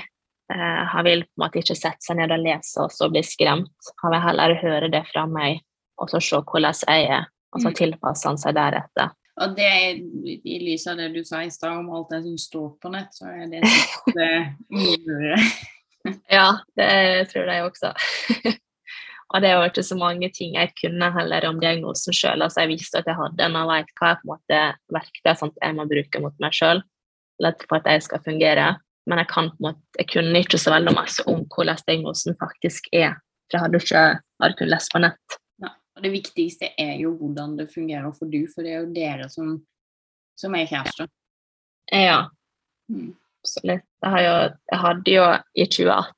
Eh, 0.54 0.82
han 0.96 1.06
vil 1.06 1.22
på 1.28 1.38
en 1.38 1.46
måte 1.46 1.62
ikke 1.62 1.78
sette 1.78 2.02
seg 2.02 2.18
ned 2.18 2.34
og 2.34 2.42
lese 2.42 2.82
oss 2.82 2.98
og 3.06 3.14
bli 3.14 3.22
skremt. 3.26 3.92
Han 4.02 4.16
vil 4.16 4.26
heller 4.26 4.58
høre 4.64 4.90
det 4.90 5.04
fra 5.12 5.28
meg, 5.30 5.62
og 6.00 6.12
så 6.12 6.22
se 6.24 6.40
hvordan 6.40 6.84
jeg 6.88 7.10
er, 7.12 7.26
og 7.54 7.62
så 7.62 7.70
Mm. 7.70 7.76
tilpasser 7.76 8.30
han 8.30 8.38
seg 8.42 8.56
deretter. 8.56 9.12
Og 9.40 9.56
det 9.56 9.66
er, 9.66 10.00
i 10.44 10.58
lys 10.60 10.86
av 10.92 10.98
det 11.00 11.14
du 11.14 11.24
sa 11.24 11.44
i 11.44 11.52
stad 11.52 11.78
om 11.80 11.92
alt 11.96 12.10
det 12.12 12.24
som 12.26 12.38
står 12.38 12.70
på 12.82 12.92
nett, 12.92 13.14
så 13.16 13.30
er 13.32 13.48
det 13.48 13.62
eh. 14.20 15.46
Ja, 16.38 16.60
det 16.76 17.30
tror 17.32 17.48
jeg 17.52 17.64
også. 17.64 17.94
og 19.34 19.42
det 19.44 19.54
var 19.56 19.70
ikke 19.70 19.86
så 19.86 19.98
mange 20.00 20.30
ting 20.36 20.56
jeg 20.56 20.74
kunne 20.80 21.12
heller 21.16 21.48
om 21.50 21.60
diagnosen 21.60 22.16
sjøl. 22.16 22.44
Altså, 22.44 22.64
jeg 22.66 22.74
visste 22.76 23.00
at 23.00 23.08
jeg 23.08 23.20
hadde 23.20 23.40
den, 23.40 23.56
og 23.60 23.72
vet 23.72 23.92
hva 24.00 24.12
er 24.12 24.20
på 24.20 24.28
en 24.28 24.34
måte 24.34 24.62
verktøy 24.96 25.34
sånn 25.40 25.56
jeg 25.62 25.78
må 25.78 25.88
bruke 25.88 26.24
mot 26.24 26.36
meg 26.44 26.56
sjøl 26.56 26.84
for 27.40 27.80
at 27.80 27.88
jeg 27.88 28.04
skal 28.04 28.24
fungere. 28.26 28.70
Men 29.08 29.22
jeg, 29.24 29.30
kan 29.32 29.48
på 29.50 29.62
en 29.62 29.70
måte, 29.70 29.84
jeg 29.98 30.10
kunne 30.12 30.44
ikke 30.44 30.60
så 30.60 30.74
veldig 30.76 30.94
masse 30.94 31.24
om 31.32 31.46
hvordan 31.48 31.80
diagnosen 31.88 32.36
faktisk 32.40 32.92
er. 32.92 33.16
For 33.48 33.58
jeg 33.58 33.66
hadde 33.66 33.80
ikke 33.82 34.04
hadde 34.44 34.58
kun 34.60 34.72
lest 34.74 34.92
på 34.92 35.02
nett. 35.02 35.39
Og 36.00 36.06
det 36.06 36.14
viktigste 36.14 36.70
er 36.80 36.94
jo 37.02 37.12
hvordan 37.20 37.58
det 37.60 37.66
fungerer 37.74 38.14
for 38.16 38.32
du, 38.32 38.46
for 38.48 38.64
det 38.64 38.72
er 38.72 38.86
jo 38.86 38.94
dere 38.96 39.26
som, 39.28 39.58
som 40.40 40.56
er 40.56 40.70
kjærester. 40.72 41.10
Ja, 41.92 42.30
Mm. 42.90 43.12
absolutt. 43.44 43.84
Jeg, 44.02 44.10
har 44.10 44.22
jo, 44.24 44.56
jeg 44.72 44.80
hadde 44.82 45.12
jo 45.14 45.26
i 45.54 45.66
2018, 45.70 46.16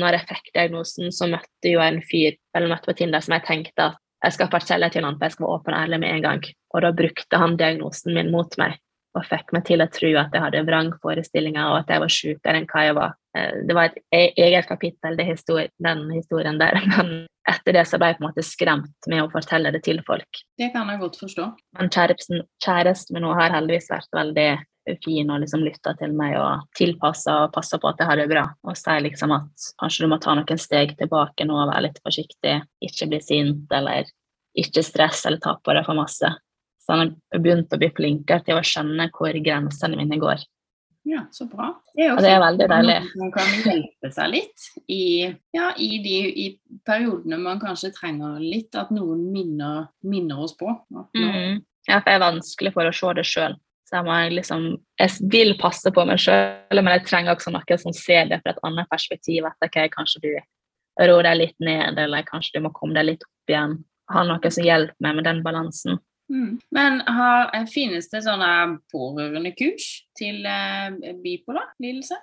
når 0.00 0.16
jeg 0.16 0.28
fikk 0.30 0.46
diagnosen, 0.54 1.10
så 1.12 1.26
møtte 1.28 1.68
jo 1.68 1.82
en 1.84 1.98
fyr 2.00 2.38
eller 2.56 2.70
møtte 2.70 2.88
på 2.88 2.94
Tinder 2.96 3.20
som 3.20 3.34
jeg 3.36 3.44
tenkte 3.44 3.90
at 3.90 3.98
jeg 4.24 4.36
skal 4.38 4.48
fortelle 4.54 4.88
til 4.88 5.04
han, 5.04 5.18
for 5.18 5.26
jeg 5.26 5.34
skal 5.34 5.44
være 5.44 5.58
åpen 5.58 5.74
og 5.76 5.82
ærlig 5.82 5.98
med 6.00 6.14
en 6.14 6.24
gang. 6.24 6.46
Og 6.72 6.80
da 6.80 6.92
brukte 6.96 7.40
han 7.42 7.58
diagnosen 7.60 8.16
min 8.16 8.32
mot 8.32 8.56
meg 8.56 8.78
og 9.14 9.26
fikk 9.28 9.52
meg 9.54 9.64
til 9.68 9.82
å 9.84 9.90
tro 9.92 10.10
at 10.18 10.34
jeg 10.34 10.42
hadde 10.42 10.64
vrangforestillinger 10.66 11.70
og 11.70 11.76
at 11.82 11.92
jeg 11.94 12.02
var 12.02 12.12
sykere 12.16 12.60
enn 12.60 12.66
hva 12.70 12.82
jeg 12.86 12.96
var. 12.98 13.14
Eh, 13.36 13.52
Det 13.68 13.76
var 13.78 13.84
et 13.90 13.98
e- 14.10 14.34
eget 14.46 14.66
kapittel, 14.66 15.16
det 15.16 15.26
histori 15.28 15.68
den 15.78 16.10
historien 16.10 16.58
der. 16.58 16.80
Men 16.96 17.26
etter 17.48 17.76
det 17.78 17.86
så 17.86 17.98
ble 18.00 18.12
jeg 18.12 18.18
på 18.18 18.24
en 18.24 18.28
måte 18.30 18.46
skremt 18.46 19.08
med 19.10 19.22
å 19.22 19.30
fortelle 19.32 19.72
det 19.74 19.82
til 19.86 20.02
folk. 20.06 20.42
Det 20.58 20.72
kan 20.74 20.88
jeg 20.90 21.02
godt 21.02 21.18
forstå. 21.20 21.48
Men 21.78 21.90
kjæresten, 21.90 22.46
kjæresten 22.64 23.14
min 23.14 23.26
nå 23.26 23.34
har 23.38 23.54
heldigvis 23.54 23.90
vært 23.92 24.16
veldig 24.16 24.48
fin 25.04 25.30
og 25.32 25.40
liksom 25.40 25.62
lytta 25.64 25.94
til 25.96 26.12
meg 26.12 26.34
og 26.36 26.66
tilpassa 26.76 27.44
og 27.44 27.54
passa 27.54 27.78
på 27.80 27.88
at 27.88 28.02
jeg 28.02 28.08
har 28.10 28.20
det 28.20 28.28
bra. 28.28 28.44
Og 28.68 28.76
sier 28.76 29.00
liksom 29.04 29.32
at 29.36 29.70
kanskje 29.80 30.04
du 30.04 30.10
må 30.12 30.18
ta 30.20 30.34
noen 30.36 30.60
steg 30.60 30.96
tilbake 30.98 31.46
nå 31.48 31.56
og 31.56 31.70
være 31.70 31.86
litt 31.86 32.02
forsiktig. 32.04 32.58
Ikke 32.84 33.08
bli 33.08 33.20
sint 33.24 33.72
eller 33.72 34.10
ikke 34.54 34.84
stress 34.86 35.24
eller 35.26 35.40
ta 35.42 35.56
på 35.58 35.74
deg 35.74 35.86
for 35.86 35.98
masse. 35.98 36.28
Så 36.84 36.92
han 36.92 37.14
har 37.32 37.40
begynt 37.40 37.72
å 37.72 37.80
bli 37.80 37.88
flinkere 37.96 38.44
til 38.44 38.58
å 38.60 38.64
skjønne 38.64 39.08
hvor 39.14 39.36
grensene 39.44 39.96
mine 39.96 40.18
går. 40.20 40.42
Ja, 41.04 41.26
så 41.30 41.44
bra. 41.48 41.82
Det 41.94 42.06
er 42.06 42.12
også, 42.12 42.16
Og 42.16 42.24
det 42.24 42.30
er 42.32 42.40
veldig 42.40 42.66
deilig. 42.72 42.96
Man 43.20 43.32
kan 43.32 43.50
hjelpe 43.60 44.10
seg 44.12 44.30
litt 44.32 44.68
i, 44.88 45.04
ja, 45.52 45.66
i 45.76 45.90
de 46.04 46.14
i 46.40 46.46
periodene 46.86 47.36
man 47.42 47.60
kanskje 47.60 47.92
trenger 47.92 48.38
litt, 48.40 48.72
at 48.80 48.92
noen 48.94 49.26
minner, 49.32 49.90
minner 50.00 50.40
oss 50.46 50.56
på. 50.56 50.72
Mm. 50.88 51.60
Ja, 51.90 51.98
for 51.98 52.08
det 52.08 52.16
er 52.16 52.24
vanskelig 52.24 52.72
for 52.72 52.88
å 52.88 52.94
se 52.96 53.12
det 53.18 53.26
sjøl. 53.28 53.58
Så 53.84 53.98
jeg, 53.98 54.06
må 54.08 54.16
liksom, 54.32 54.64
jeg 54.96 55.28
vil 55.32 55.52
passe 55.60 55.92
på 55.92 56.06
meg 56.08 56.22
sjøl, 56.24 56.80
men 56.80 56.94
jeg 56.96 57.04
trenger 57.10 57.36
også 57.36 57.52
noen 57.52 57.82
som 57.82 57.96
ser 57.96 58.32
det 58.32 58.40
fra 58.40 58.54
et 58.54 58.64
annet 58.64 58.88
perspektiv. 58.88 59.44
At 59.50 59.68
ok, 59.68 59.82
kanskje 59.92 60.24
du 60.24 60.30
roer 61.04 61.28
deg 61.28 61.40
litt 61.42 61.58
ned, 61.60 62.00
eller 62.00 62.24
kanskje 62.24 62.56
du 62.56 62.64
må 62.64 62.72
komme 62.72 62.96
deg 62.96 63.10
litt 63.10 63.28
opp 63.28 63.52
igjen. 63.52 63.76
Ha 64.12 64.24
noen 64.24 64.56
som 64.56 64.64
hjelper 64.64 65.04
meg 65.04 65.20
med 65.20 65.28
den 65.28 65.44
balansen. 65.44 66.00
Mm. 66.32 66.58
Men 66.72 67.00
har, 67.00 67.50
eh, 67.54 67.66
finnes 67.70 68.08
det 68.10 68.22
sånne 68.24 68.78
pårørendekurs 68.92 69.88
til 70.18 70.46
eh, 70.46 71.14
bipolar 71.22 71.74
lidelse? 71.82 72.16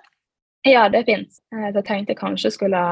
Ja, 0.66 0.88
det 0.88 1.04
fins. 1.06 1.40
Jeg 1.50 1.84
tenkte 1.86 2.18
kanskje 2.18 2.52
skulle 2.54 2.82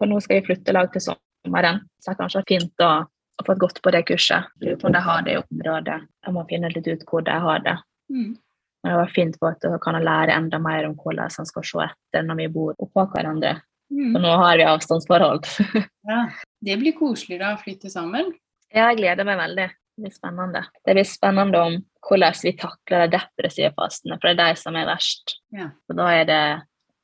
For 0.00 0.08
nå 0.08 0.16
skal 0.24 0.40
vi 0.40 0.46
flytte 0.46 0.72
lag 0.72 0.88
til 0.94 1.02
sommeren, 1.04 1.82
så 2.00 2.08
det 2.08 2.14
er 2.14 2.20
kanskje 2.22 2.40
fint 2.48 2.80
å 2.80 3.04
fått 3.46 3.58
gått 3.58 3.82
på 3.82 3.90
det 3.90 4.02
kurset. 4.08 4.48
Lurer 4.60 4.76
på 4.76 4.86
om 4.88 4.92
de 4.92 5.00
har 5.04 5.22
det 5.22 5.34
i 5.34 5.40
området. 5.40 5.98
Jeg 6.26 6.34
må 6.34 6.44
finne 6.48 6.70
litt 6.72 6.88
ut 6.88 7.04
hvor 7.08 7.24
de 7.26 7.36
har 7.44 7.64
det. 7.64 7.76
Mm. 8.12 8.36
Men 8.82 8.92
det 8.92 8.98
var 8.98 9.12
fint 9.14 9.40
på 9.40 9.48
at 9.50 9.60
du 9.64 9.76
kan 9.82 9.98
lære 10.00 10.36
enda 10.36 10.58
mer 10.62 10.88
om 10.88 10.94
hvordan 10.96 11.28
en 11.28 11.48
skal 11.48 11.66
se 11.66 11.82
etter 11.84 12.24
når 12.26 12.40
vi 12.40 12.48
bor 12.54 12.78
oppå 12.78 13.04
hverandre. 13.12 13.58
Mm. 13.90 14.12
For 14.14 14.22
nå 14.22 14.36
har 14.44 14.60
vi 14.60 14.68
avstandsforhold. 14.68 15.50
Ja. 16.10 16.24
Det 16.64 16.74
blir 16.80 16.94
koselig 16.96 17.36
da 17.38 17.52
å 17.54 17.58
flytte 17.60 17.90
sammen. 17.92 18.32
Ja, 18.72 18.88
jeg 18.88 18.96
gleder 18.98 19.26
meg 19.28 19.36
veldig. 19.38 19.66
Det 20.00 20.06
blir 20.06 20.16
spennende. 20.16 20.60
Det 20.84 20.92
blir 20.96 21.04
spennende 21.04 21.60
om 21.60 21.74
hvordan 22.08 22.36
vi 22.42 22.52
takler 22.56 23.02
de 23.04 23.18
depressive 23.18 23.72
fasene, 23.76 24.16
for 24.16 24.30
det 24.30 24.32
er 24.32 24.54
de 24.54 24.60
som 24.60 24.76
er 24.80 24.86
verst. 24.88 25.34
Ja. 25.52 25.66
Og 25.90 25.98
da 25.98 26.06
er 26.14 26.24
det 26.30 26.44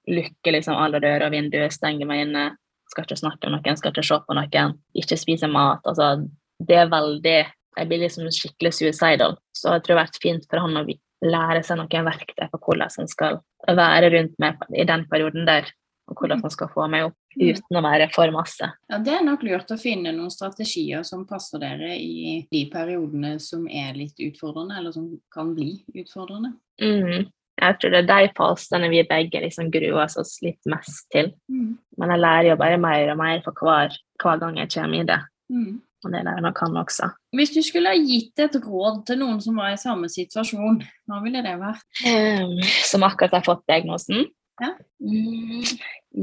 lukke 0.09 0.55
liksom 0.55 0.79
alle 0.81 1.01
dører 1.03 1.27
og 1.27 1.35
vinduer, 1.35 1.69
stenge 1.75 2.07
meg 2.09 2.23
inne, 2.25 2.47
skal 2.89 3.05
ikke 3.05 3.19
snakke 3.21 3.51
med 3.51 3.59
noen, 3.59 3.77
skal 3.77 3.93
ikke 3.93 4.07
se 4.07 4.19
på 4.25 4.37
noen, 4.39 4.79
ikke 4.97 5.19
spise 5.21 5.51
mat. 5.53 5.85
Altså, 5.85 6.25
det 6.57 6.81
er 6.81 6.93
veldig 6.93 7.39
Jeg 7.77 7.89
blir 7.91 7.99
liksom 8.01 8.31
skikkelig 8.33 8.73
suicidal. 8.73 9.35
Så 9.53 9.75
jeg 9.75 9.83
tror 9.85 9.93
det 9.93 9.99
har 9.99 10.07
vært 10.07 10.23
fint 10.23 10.47
for 10.49 10.63
han 10.65 10.79
å 10.81 10.85
lære 11.29 11.61
seg 11.61 11.77
noen 11.77 12.07
verktøy 12.07 12.47
for 12.49 12.63
hvordan 12.65 12.95
han 12.97 13.11
skal 13.13 13.43
være 13.69 14.09
rundt 14.15 14.39
meg 14.41 14.63
i 14.73 14.87
den 14.89 15.05
perioden 15.11 15.45
der, 15.45 15.69
og 16.09 16.17
hvordan 16.17 16.41
han 16.41 16.55
skal 16.55 16.71
få 16.73 16.89
meg 16.89 17.11
opp. 17.11 17.19
Uten 17.37 17.79
å 17.79 17.85
være 17.85 18.09
for 18.15 18.33
masse. 18.35 18.69
Ja, 18.91 18.99
Det 18.99 19.15
er 19.15 19.25
nok 19.25 19.45
lurt 19.47 19.71
å 19.73 19.79
finne 19.81 20.13
noen 20.17 20.33
strategier 20.33 21.05
som 21.07 21.27
passer 21.29 21.61
dere 21.63 21.95
i 21.97 22.47
de 22.51 22.65
periodene 22.73 23.37
som 23.43 23.67
er 23.69 23.97
litt 23.99 24.21
utfordrende, 24.23 24.79
eller 24.79 24.95
som 24.95 25.11
kan 25.33 25.55
bli 25.57 25.79
utfordrende. 25.95 26.55
Mm. 26.81 27.29
Jeg 27.57 27.79
tror 27.81 27.93
det 27.93 28.03
er 28.03 28.09
de 28.11 28.33
fasene 28.37 28.89
vi 28.93 29.01
begge 29.09 29.41
liksom 29.41 29.71
gruer 29.73 30.05
oss 30.05 30.37
litt 30.45 30.61
mest 30.69 31.07
til. 31.15 31.33
Mm. 31.49 31.79
Men 31.97 32.13
jeg 32.13 32.25
lærer 32.25 32.51
jo 32.51 32.61
bare 32.61 32.81
mer 32.81 33.13
og 33.15 33.21
mer 33.21 33.43
for 33.45 33.65
hver, 33.65 33.97
hver 34.21 34.41
gang 34.43 34.61
jeg 34.61 34.73
kommer 34.75 35.01
i 35.01 35.09
det. 35.09 35.21
Mm. 35.53 35.79
Og 36.05 36.13
det 36.13 36.23
lærer 36.27 36.45
nok 36.45 36.61
han 36.61 36.77
også. 36.83 37.09
Hvis 37.35 37.55
du 37.55 37.63
skulle 37.65 37.91
ha 37.91 37.99
gitt 37.99 38.39
et 38.45 38.59
råd 38.61 39.01
til 39.09 39.19
noen 39.23 39.41
som 39.43 39.57
var 39.59 39.73
i 39.73 39.81
samme 39.81 40.11
situasjon, 40.13 40.83
hva 41.09 41.23
ville 41.25 41.43
det 41.43 41.57
vært? 41.59 41.87
Um, 42.05 42.61
som 42.85 43.07
akkurat 43.09 43.39
har 43.39 43.47
fått 43.47 43.65
diagnosen? 43.71 44.29
Ja. 44.61 44.73
Mm, 45.01 45.65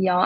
ja. 0.05 0.21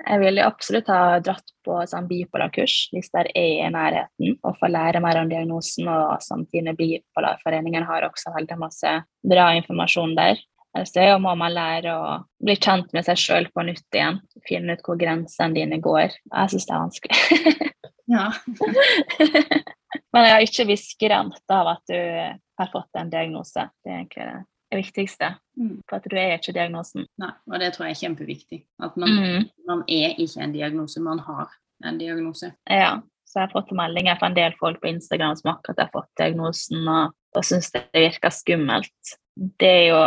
Jeg 0.00 0.20
ville 0.22 0.44
absolutt 0.46 0.88
ha 0.88 1.18
dratt 1.20 1.52
på 1.64 1.76
sånn 1.88 2.06
bipolarkurs 2.08 2.76
hvis 2.94 3.10
det 3.12 3.24
er 3.26 3.30
i 3.36 3.48
nærheten, 3.72 4.38
og 4.40 4.56
få 4.60 4.70
lære 4.70 5.02
mer 5.04 5.20
om 5.20 5.28
diagnosen. 5.30 5.88
Og 5.92 6.22
samtidig 6.24 6.76
Bipolarforeningen 6.78 7.84
har 7.88 8.06
også 8.08 8.32
veldig 8.36 8.58
masse 8.60 8.94
bra 9.32 9.50
informasjon 9.58 10.16
der. 10.18 10.40
Så 10.86 11.02
må 11.18 11.34
man 11.34 11.52
lære 11.52 11.92
å 11.98 12.10
bli 12.40 12.54
kjent 12.54 12.92
med 12.94 13.04
seg 13.06 13.18
sjøl 13.18 13.48
på 13.52 13.64
nytt 13.66 13.96
igjen. 13.96 14.20
Finne 14.46 14.78
ut 14.78 14.84
hvor 14.86 14.98
grensene 15.00 15.56
dine 15.56 15.80
går. 15.82 16.14
Jeg 16.14 16.52
syns 16.52 16.68
det 16.68 16.76
er 16.76 16.84
vanskelig. 16.84 17.70
Ja. 18.10 18.30
Men 20.14 20.24
jeg 20.26 20.32
har 20.34 20.44
ikke 20.46 20.66
blitt 20.66 20.82
skremt 20.82 21.52
av 21.54 21.74
at 21.76 21.90
du 21.90 21.98
har 21.98 22.70
fått 22.72 22.98
en 22.98 23.10
diagnose. 23.12 23.68
Det 23.82 23.92
er 23.92 24.00
egentlig 24.00 24.26
det 24.26 24.38
viktigste. 24.78 25.34
Mm. 25.58 25.80
For 25.88 25.98
at 25.98 26.08
du 26.10 26.16
er 26.16 26.36
ikke 26.36 26.54
diagnosen. 26.54 27.06
Nei, 27.18 27.30
og 27.50 27.58
det 27.60 27.72
tror 27.74 27.88
jeg 27.88 27.96
er 27.96 28.02
kjempeviktig. 28.04 28.60
At 28.82 28.96
man, 28.96 29.10
Mm. 29.10 29.48
man 29.66 29.82
er 29.88 30.14
ikke 30.18 30.42
en 30.42 30.52
diagnose, 30.52 31.00
man 31.00 31.18
har 31.18 31.48
en 31.84 31.98
diagnose. 31.98 32.52
Ja. 32.68 33.00
Så 33.26 33.38
jeg 33.38 33.48
har 33.48 33.52
fått 33.62 33.70
meldinger 33.76 34.18
fra 34.18 34.26
en 34.26 34.34
del 34.34 34.52
folk 34.58 34.80
på 34.82 34.88
Instagram 34.90 35.36
som 35.36 35.52
akkurat 35.52 35.78
har 35.84 35.90
fått 35.92 36.10
diagnosen, 36.18 36.82
og, 36.88 37.12
og 37.36 37.44
syns 37.46 37.70
det 37.70 37.84
virker 37.94 38.30
skummelt. 38.34 39.14
Det 39.36 39.68
er 39.70 39.86
jo 39.92 40.00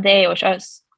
det 0.00 0.10
er 0.10 0.22
jo 0.24 0.32
ikke 0.32 0.54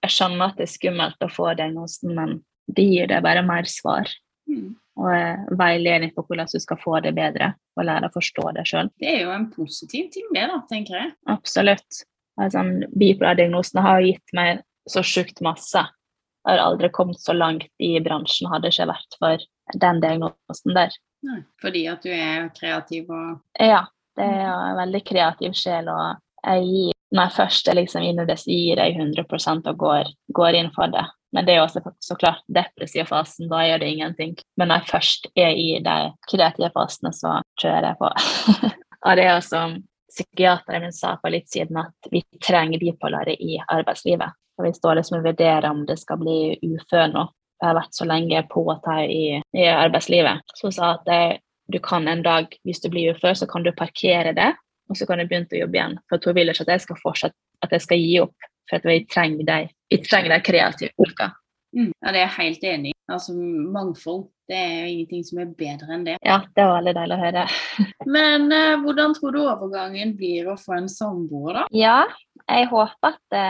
Jeg 0.07 0.13
skjønner 0.15 0.53
at 0.53 0.59
det 0.61 0.69
er 0.69 0.71
skummelt 0.71 1.25
å 1.25 1.29
få 1.33 1.49
diagnosen, 1.59 2.15
men 2.15 2.37
det 2.71 2.85
gir 2.87 3.09
deg 3.11 3.25
bare 3.25 3.43
mer 3.43 3.67
svar. 3.67 4.07
Mm. 4.47 4.77
Og 5.01 5.09
eh, 5.11 5.41
veiledning 5.59 6.13
på 6.15 6.23
hvordan 6.23 6.47
du 6.53 6.61
skal 6.63 6.79
få 6.79 7.01
det 7.03 7.15
bedre, 7.17 7.55
og 7.77 7.85
lære 7.89 8.07
å 8.07 8.15
forstå 8.15 8.53
det 8.55 8.67
sjøl. 8.71 8.91
Det 9.03 9.09
er 9.11 9.25
jo 9.25 9.33
en 9.35 9.49
positiv 9.51 10.07
ting, 10.15 10.29
det, 10.37 10.45
da, 10.53 10.61
tenker 10.71 11.01
jeg. 11.01 11.11
Absolutt. 11.33 12.05
Altså, 12.41 12.63
Bipolardiagnosen 12.99 13.81
har 13.85 14.05
gitt 14.05 14.35
meg 14.37 14.63
så 14.91 15.03
sjukt 15.07 15.41
masse. 15.45 15.83
Jeg 16.47 16.55
har 16.55 16.63
aldri 16.63 16.91
kommet 16.95 17.21
så 17.21 17.35
langt 17.35 17.67
i 17.83 17.97
bransjen 18.05 18.51
hadde 18.53 18.69
det 18.69 18.77
ikke 18.77 18.93
vært 18.93 19.17
for 19.19 19.47
den 19.83 20.03
diagnosen 20.05 20.77
der. 20.77 20.95
Nei. 21.27 21.41
Fordi 21.63 21.87
at 21.91 22.05
du 22.05 22.13
er 22.13 22.51
kreativ 22.55 23.11
og 23.11 23.41
Ja, 23.59 23.83
det 24.17 24.27
er 24.27 24.45
en 24.47 24.79
veldig 24.79 25.03
kreativ 25.09 25.57
sjel, 25.59 25.91
og 25.91 26.21
jeg 26.45 26.69
gir, 26.69 26.93
når 27.17 27.29
jeg 27.29 27.37
først 27.41 27.69
er 27.69 27.79
liksom 27.81 28.07
inne 28.07 28.23
i 28.27 28.31
det, 28.31 28.39
så 28.39 28.53
gir 28.53 28.83
jeg 28.83 28.95
100% 28.95 29.71
og 29.73 29.81
går, 29.81 30.13
går 30.39 30.61
inn 30.61 30.71
for 30.77 30.93
det. 30.93 31.05
Men 31.35 31.45
det 31.45 31.53
er 31.53 31.59
jo 31.59 31.67
også 31.67 31.83
så 32.01 32.15
klart 32.17 32.45
depressiv 32.47 33.09
fasen, 33.11 33.51
da 33.51 33.65
gjør 33.67 33.83
det 33.83 33.91
ingenting. 33.93 34.37
Men 34.57 34.71
når 34.71 34.81
jeg 34.85 34.93
først 34.93 35.29
er 35.35 35.59
i 35.59 35.69
de 35.85 35.97
kreative 36.31 36.71
fasene, 36.77 37.13
så 37.13 37.41
kjører 37.61 37.91
jeg 37.91 37.99
på. 38.01 38.13
og 39.07 39.19
det 39.19 39.27
er 39.27 39.43
som 39.45 39.77
psykiateren 40.17 40.87
min 40.87 40.95
sa 40.97 41.17
for 41.21 41.33
litt 41.33 41.49
siden, 41.53 41.79
at 41.83 42.11
vi 42.11 42.23
trenger 42.43 42.81
bipolare 42.81 43.37
i 43.37 43.59
arbeidslivet. 43.61 44.37
Og 44.57 44.65
vi 44.65 44.73
står 44.73 44.99
liksom 44.99 45.19
og 45.19 45.27
vurderer 45.29 45.69
om 45.69 45.85
det 45.89 45.99
skal 46.01 46.21
bli 46.23 46.57
ufør 46.65 47.11
nå. 47.13 47.27
Jeg 47.61 47.69
har 47.71 47.77
vært 47.79 47.97
så 47.97 48.05
lenge 48.09 48.43
påta 48.53 48.99
i, 49.05 49.41
i 49.41 49.67
arbeidslivet. 49.69 50.45
Så 50.57 50.69
hun 50.69 50.77
sa 50.77 50.93
at 50.97 51.07
det, 51.09 51.41
du 51.73 51.79
kan 51.83 52.09
en 52.09 52.23
dag, 52.25 52.53
hvis 52.65 52.81
du 52.85 52.91
blir 52.93 53.17
ufør, 53.17 53.37
så 53.37 53.49
kan 53.49 53.65
du 53.65 53.73
parkere 53.77 54.33
det, 54.37 54.53
og 54.91 54.99
så 54.99 55.09
kan 55.09 55.21
du 55.21 55.27
begynne 55.27 55.51
å 55.53 55.63
jobbe 55.65 55.79
igjen. 55.79 55.97
For 56.09 56.29
hun 56.29 56.37
vil 56.37 56.53
ikke 56.53 56.67
at 56.67 56.75
jeg 56.77 56.85
skal 56.85 57.01
fortsette, 57.03 57.39
at 57.65 57.73
jeg 57.73 57.85
skal 57.85 58.03
gi 58.03 58.15
opp, 58.23 58.49
for 58.69 58.79
at 58.79 58.89
vi 58.89 59.01
trenger 59.11 59.49
de, 59.49 59.59
vi 59.93 60.01
trenger 60.05 60.35
de 60.35 60.41
kreative 60.45 60.93
folka. 60.97 61.33
mm. 61.77 61.91
Ja, 61.91 62.13
det 62.13 62.21
er 62.21 62.25
jeg 62.25 62.37
helt 62.39 62.69
enig 62.73 62.93
i. 62.93 62.99
Altså, 63.13 63.35
mangfold, 63.77 64.27
det 64.47 64.57
er 64.57 64.75
jo 64.77 64.91
ingenting 64.93 65.25
som 65.27 65.41
er 65.43 65.51
bedre 65.59 65.95
enn 65.97 66.05
det. 66.07 66.17
Ja, 66.25 66.39
det 66.55 66.67
var 66.69 66.79
veldig 66.79 66.95
deilig 66.99 67.17
å 67.17 67.23
høre. 67.23 67.45
Men 68.07 68.47
eh, 68.55 68.77
hvordan 68.83 69.17
tror 69.17 69.35
du 69.35 69.41
overgangen 69.43 70.15
blir 70.19 70.51
å 70.53 70.57
få 70.61 70.77
en 70.77 70.89
samboer, 70.91 71.61
da? 71.61 71.65
Ja, 71.75 71.99
jeg 72.47 72.69
håper 72.71 73.11
at 73.11 73.21
det, 73.35 73.47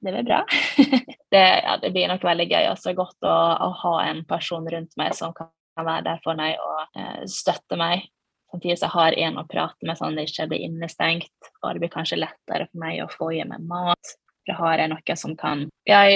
det 0.00 0.14
blir 0.14 0.28
bra. 0.30 0.42
det, 1.34 1.44
ja, 1.66 1.76
det 1.82 1.92
blir 1.92 2.08
nok 2.08 2.24
veldig 2.24 2.48
gøy 2.48 2.70
og 2.70 2.80
så 2.80 2.94
godt 2.96 3.28
å, 3.28 3.38
å, 3.68 3.72
ha 3.82 3.94
en 4.06 4.22
person 4.28 4.68
rundt 4.72 4.96
meg 5.00 5.16
som 5.18 5.34
kan 5.36 5.52
være 5.76 6.06
der 6.08 6.22
for 6.24 6.38
meg 6.38 6.56
og 6.64 7.00
eh, 7.00 7.26
støtte 7.28 7.78
meg. 7.80 8.08
Samtidig 8.48 8.78
så 8.80 8.88
har 8.94 9.16
en 9.20 9.42
å 9.42 9.48
prate 9.48 9.84
med 9.84 9.98
sånn 9.98 10.16
at 10.16 10.24
jeg 10.24 10.32
ikke 10.32 10.50
blir 10.54 10.64
innestengt. 10.70 11.50
Og 11.60 11.74
det 11.74 11.84
blir 11.84 11.92
kanskje 11.92 12.22
lettere 12.22 12.70
for 12.70 12.80
meg 12.80 13.02
å 13.04 13.10
få 13.12 13.34
i 13.36 13.44
meg 13.44 13.68
mat. 13.68 14.16
For 14.48 14.56
har 14.62 14.80
jeg 14.80 14.94
noe 14.94 15.16
som 15.20 15.36
kan 15.36 15.66
ja, 15.84 16.06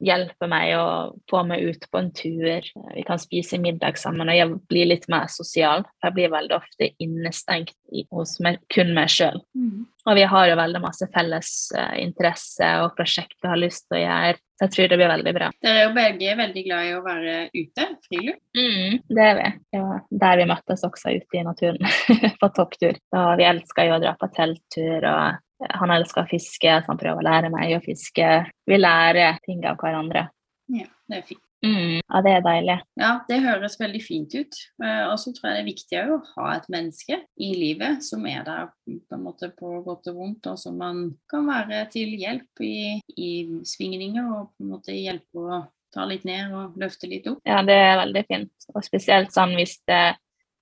hjelpe 0.00 0.48
meg 0.50 0.72
å 0.78 0.86
få 1.30 1.42
meg 1.48 1.64
ut 1.68 1.86
på 1.90 2.00
en 2.00 2.10
tur. 2.16 2.66
Vi 2.94 3.04
kan 3.06 3.20
spise 3.20 3.60
middag 3.60 3.98
sammen, 4.00 4.28
og 4.30 4.36
jeg 4.36 4.58
blir 4.70 4.88
litt 4.90 5.06
mer 5.12 5.28
sosial. 5.32 5.84
Jeg 6.04 6.16
blir 6.16 6.32
veldig 6.32 6.56
ofte 6.56 6.90
innestengt 7.02 7.76
i, 7.92 8.06
hos 8.14 8.38
meg, 8.44 8.60
kun 8.72 8.94
meg 8.96 9.12
sjøl. 9.12 9.40
Mm. 9.56 9.86
Og 10.08 10.16
vi 10.16 10.24
har 10.32 10.46
jo 10.48 10.56
veldig 10.56 10.80
masse 10.80 11.06
felles 11.12 11.50
uh, 11.76 11.96
interesse 12.00 12.68
og 12.80 12.94
prosjekt 12.96 13.36
vi 13.42 13.50
har 13.52 13.60
lyst 13.60 13.84
til 13.88 13.98
å 13.98 14.04
gjøre. 14.04 14.40
Så 14.40 14.66
jeg 14.66 14.74
tror 14.74 14.88
det 14.90 14.98
blir 15.00 15.12
veldig 15.12 15.34
bra. 15.36 15.50
Dere 15.64 15.82
er 15.82 15.86
jo 15.86 15.92
begge 15.96 16.32
veldig 16.40 16.64
glad 16.66 16.86
i 16.86 16.94
å 16.96 17.04
være 17.04 17.36
ute, 17.54 17.86
friluft? 18.08 18.42
Mm, 18.56 18.96
det 19.08 19.26
er 19.26 19.38
vi. 19.38 19.52
Det 19.72 19.84
var 19.84 20.02
der 20.24 20.40
vi 20.40 20.48
møttes 20.50 20.84
også 20.88 21.14
ute 21.16 21.40
i 21.40 21.44
naturen, 21.46 21.94
på 22.42 22.50
topptur. 22.56 22.98
Da 23.12 23.28
vi 23.40 23.48
elsker 23.48 23.88
jo 23.88 23.96
å 23.96 24.02
dra 24.02 24.16
på 24.20 24.28
telttur, 24.36 25.06
og 25.08 25.40
han 25.68 25.92
elsker 25.94 26.24
å 26.24 26.30
fiske, 26.30 26.80
så 26.80 26.92
han 26.92 27.00
prøver 27.00 27.20
å 27.20 27.28
lære 27.28 27.52
meg 27.52 27.76
å 27.76 27.84
fiske. 27.84 28.26
Vi 28.66 28.80
lærer 28.80 29.40
ting 29.44 29.62
av 29.68 29.80
hverandre. 29.80 30.28
Ja, 30.70 30.88
det 31.10 31.20
er 31.22 31.30
fint. 31.32 31.44
Mm, 31.60 31.98
ja, 31.98 32.20
det 32.24 32.30
er 32.32 32.44
deilig. 32.44 32.76
Ja, 32.96 33.08
det 33.28 33.36
høres 33.44 33.74
veldig 33.80 34.00
fint 34.00 34.32
ut. 34.32 34.60
Eh, 34.80 35.02
Og 35.10 35.18
så 35.20 35.32
tror 35.36 35.50
jeg 35.50 35.58
det 35.58 35.60
er 35.60 35.66
viktig 35.66 35.98
å 36.00 36.20
ha 36.36 36.54
et 36.54 36.68
menneske 36.72 37.18
i 37.36 37.50
livet 37.52 38.04
som 38.06 38.24
er 38.28 38.46
der 38.46 38.70
på 38.88 39.18
en 39.18 39.26
måte 39.26 39.50
på 39.58 39.74
godt 39.84 40.08
og 40.08 40.22
vondt, 40.22 40.48
og 40.48 40.56
som 40.60 40.78
man 40.80 41.02
kan 41.28 41.44
være 41.50 41.82
til 41.92 42.14
hjelp 42.16 42.64
i, 42.64 42.96
i 43.12 43.30
svingninger 43.68 44.24
og 44.24 44.54
på 44.54 44.64
en 44.64 44.72
måte 44.72 44.96
hjelpe 44.96 45.44
å 45.44 45.60
ta 45.92 46.06
litt 46.08 46.24
ned 46.24 46.54
og 46.54 46.80
løfte 46.80 47.10
litt 47.10 47.28
opp. 47.28 47.42
Ja, 47.44 47.60
det 47.66 47.76
er 47.76 48.00
veldig 48.06 48.24
fint. 48.30 48.68
Og 48.72 48.80
spesielt 48.86 49.34
sånn 49.34 49.52
hvis 49.58 49.76
det 49.90 50.04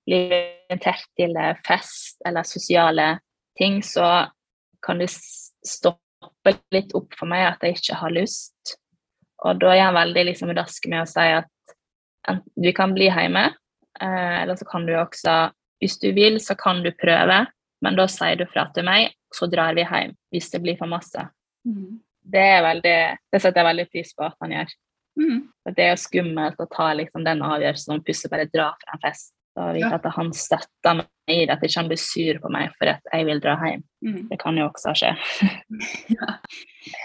blir 0.09 0.35
invitert 0.67 1.07
til 1.15 1.37
fest 1.63 2.19
eller 2.27 2.47
sosiale 2.47 3.11
ting, 3.59 3.79
så 3.85 4.27
kan 4.85 5.01
det 5.01 5.09
stoppe 5.11 6.55
litt 6.73 6.93
opp 6.97 7.15
for 7.17 7.29
meg 7.29 7.45
at 7.47 7.63
jeg 7.65 7.79
ikke 7.79 7.99
har 8.01 8.13
lyst. 8.15 8.75
Og 9.45 9.59
da 9.61 9.71
er 9.71 9.81
jeg 9.83 9.95
veldig 9.95 10.25
liksom 10.31 10.51
rask 10.57 10.89
med 10.91 11.03
å 11.03 11.09
si 11.09 11.27
at 11.37 12.43
du 12.59 12.69
kan 12.75 12.93
bli 12.95 13.07
hjemme, 13.07 13.45
eh, 14.01 14.35
eller 14.41 14.59
så 14.59 14.67
kan 14.67 14.85
du 14.85 14.93
også, 14.99 15.37
hvis 15.79 15.97
du 16.01 16.11
vil, 16.15 16.39
så 16.43 16.55
kan 16.59 16.83
du 16.83 16.91
prøve, 16.91 17.45
men 17.81 17.95
da 17.95 18.05
sier 18.11 18.35
du 18.39 18.45
fra 18.49 18.67
til 18.75 18.85
meg, 18.87 19.13
så 19.33 19.47
drar 19.47 19.77
vi 19.77 19.85
hjem 19.87 20.15
hvis 20.33 20.51
det 20.51 20.61
blir 20.63 20.77
for 20.79 20.91
masse. 20.91 21.23
Det 22.29 22.43
er 22.43 22.61
veldig, 22.65 22.99
det 23.31 23.41
setter 23.41 23.61
jeg 23.61 23.69
veldig 23.69 23.87
pris 23.93 24.13
på 24.15 24.25
at 24.27 24.35
han 24.43 24.53
gjør. 24.57 24.73
Mm. 25.19 25.39
Det 25.75 25.85
er 25.85 25.99
skummelt 25.99 26.59
å 26.61 26.67
ta 26.71 26.91
liksom, 26.97 27.23
den 27.25 27.43
avgjørelsen 27.45 27.95
om 27.95 28.03
plutselig 28.03 28.31
bare 28.33 28.49
dra 28.51 28.69
fra 28.81 28.95
en 28.95 29.03
fest. 29.03 29.33
Og 29.59 29.75
vite 29.75 29.91
at 29.97 30.07
han 30.15 30.31
støtter 30.35 30.99
meg 31.01 31.07
i 31.29 31.43
det, 31.43 31.53
at 31.55 31.63
ikke 31.65 31.81
han 31.81 31.91
blir 31.91 32.01
sur 32.01 32.39
på 32.41 32.51
meg 32.53 32.73
for 32.79 32.91
at 32.93 33.11
jeg 33.11 33.27
vil 33.27 33.41
dra 33.43 33.55
hjem. 33.61 33.83
Mm. 34.05 34.21
Det 34.31 34.39
kan 34.41 34.57
jo 34.57 34.69
også 34.69 34.95
skje. 34.97 35.13
Ja. 36.09 36.39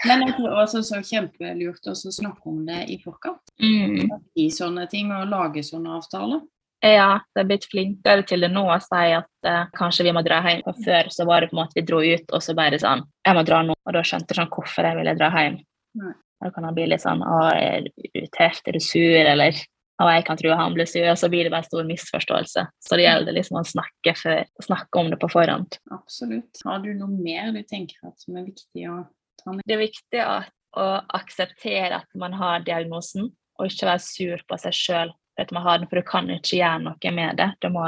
Men 0.07 0.23
jeg 0.23 0.33
tror 0.37 0.55
også 0.63 0.79
så 0.87 1.01
kjempelurt 1.05 1.87
å 1.91 1.93
snakke 1.93 2.49
om 2.49 2.63
det 2.65 2.85
i 2.89 2.95
forkant. 3.03 3.51
Mm. 3.61 4.07
I 4.39 4.47
sånne 4.49 4.87
ting 4.89 5.11
og 5.13 5.27
lage 5.29 5.61
sånne 5.67 5.97
avtaler. 5.99 6.41
Ja, 6.85 7.19
det 7.35 7.43
er 7.43 7.47
blitt 7.49 7.67
flinkere 7.69 8.25
til 8.27 8.43
det 8.45 8.49
nå 8.53 8.63
å 8.69 8.79
si 8.83 9.11
at 9.15 9.47
eh, 9.47 9.67
kanskje 9.77 10.07
vi 10.07 10.13
må 10.15 10.23
dra 10.25 10.41
hjem. 10.45 10.63
For 10.65 10.81
før 10.85 11.11
så 11.13 11.27
var 11.27 11.43
det 11.43 11.51
på 11.51 11.57
en 11.57 11.61
måte 11.63 11.77
vi 11.77 11.85
dro 11.87 12.01
ut, 12.01 12.27
og 12.31 12.43
så 12.43 12.55
bare 12.57 12.79
sånn 12.81 13.05
Jeg 13.25 13.37
må 13.37 13.45
dra 13.47 13.61
nå. 13.65 13.75
Og 13.85 13.95
da 13.95 14.03
skjønte 14.05 14.33
jeg 14.33 14.41
sånn 14.41 14.51
hvorfor 14.53 14.89
jeg 14.89 14.99
ville 14.99 15.15
dra 15.19 15.31
hjem. 15.35 15.59
Nei. 16.01 16.13
Da 16.43 16.51
kan 16.51 16.67
han 16.67 16.75
bli 16.75 16.89
litt 16.91 17.01
sånn 17.01 17.23
Å, 17.23 17.37
er 17.55 17.85
du 17.85 18.07
irritert? 18.09 18.65
Er 18.67 18.75
du 18.75 18.83
sur? 18.83 19.21
Eller 19.21 19.57
Å, 19.95 20.09
jeg 20.11 20.25
kan 20.27 20.39
tro 20.39 20.51
han 20.59 20.73
blir 20.75 20.87
sur. 20.89 21.05
Og 21.07 21.19
så 21.19 21.29
blir 21.31 21.47
det 21.47 21.53
bare 21.53 21.63
en 21.63 21.69
stor 21.69 21.85
misforståelse. 21.87 22.65
Så 22.83 22.99
det 22.99 23.05
gjelder 23.05 23.37
liksom 23.37 23.61
å 23.61 23.67
snakke, 23.67 24.15
for, 24.19 24.43
snakke 24.65 25.01
om 25.01 25.11
det 25.13 25.19
på 25.21 25.29
forhånd. 25.31 25.77
Absolutt. 25.95 26.63
Har 26.67 26.81
du 26.83 26.91
noe 26.97 27.11
mer 27.11 27.53
du 27.55 27.61
tenker 27.63 28.09
at 28.09 28.19
som 28.19 28.35
er 28.35 28.49
viktig 28.49 28.89
å 28.91 29.01
ta 29.41 29.55
med? 29.55 29.63
Det 29.63 29.77
er 29.77 29.83
viktig 29.85 30.23
at, 30.23 30.51
å 30.75 30.87
akseptere 31.15 32.01
at 32.01 32.17
man 32.19 32.35
har 32.35 32.65
diagnosen, 32.67 33.29
og 33.55 33.69
ikke 33.71 33.87
være 33.87 34.03
sur 34.03 34.41
på 34.49 34.57
seg 34.59 34.75
sjøl 34.75 35.13
for 35.35 35.45
at 35.45 35.53
man 35.55 35.63
har 35.63 35.79
den, 35.79 35.87
for 35.87 35.99
du 35.99 36.07
kan 36.07 36.27
ikke 36.31 36.57
gjøre 36.57 36.81
noe 36.83 37.13
med 37.15 37.39
det. 37.39 37.47
Du 37.63 37.69
må 37.71 37.85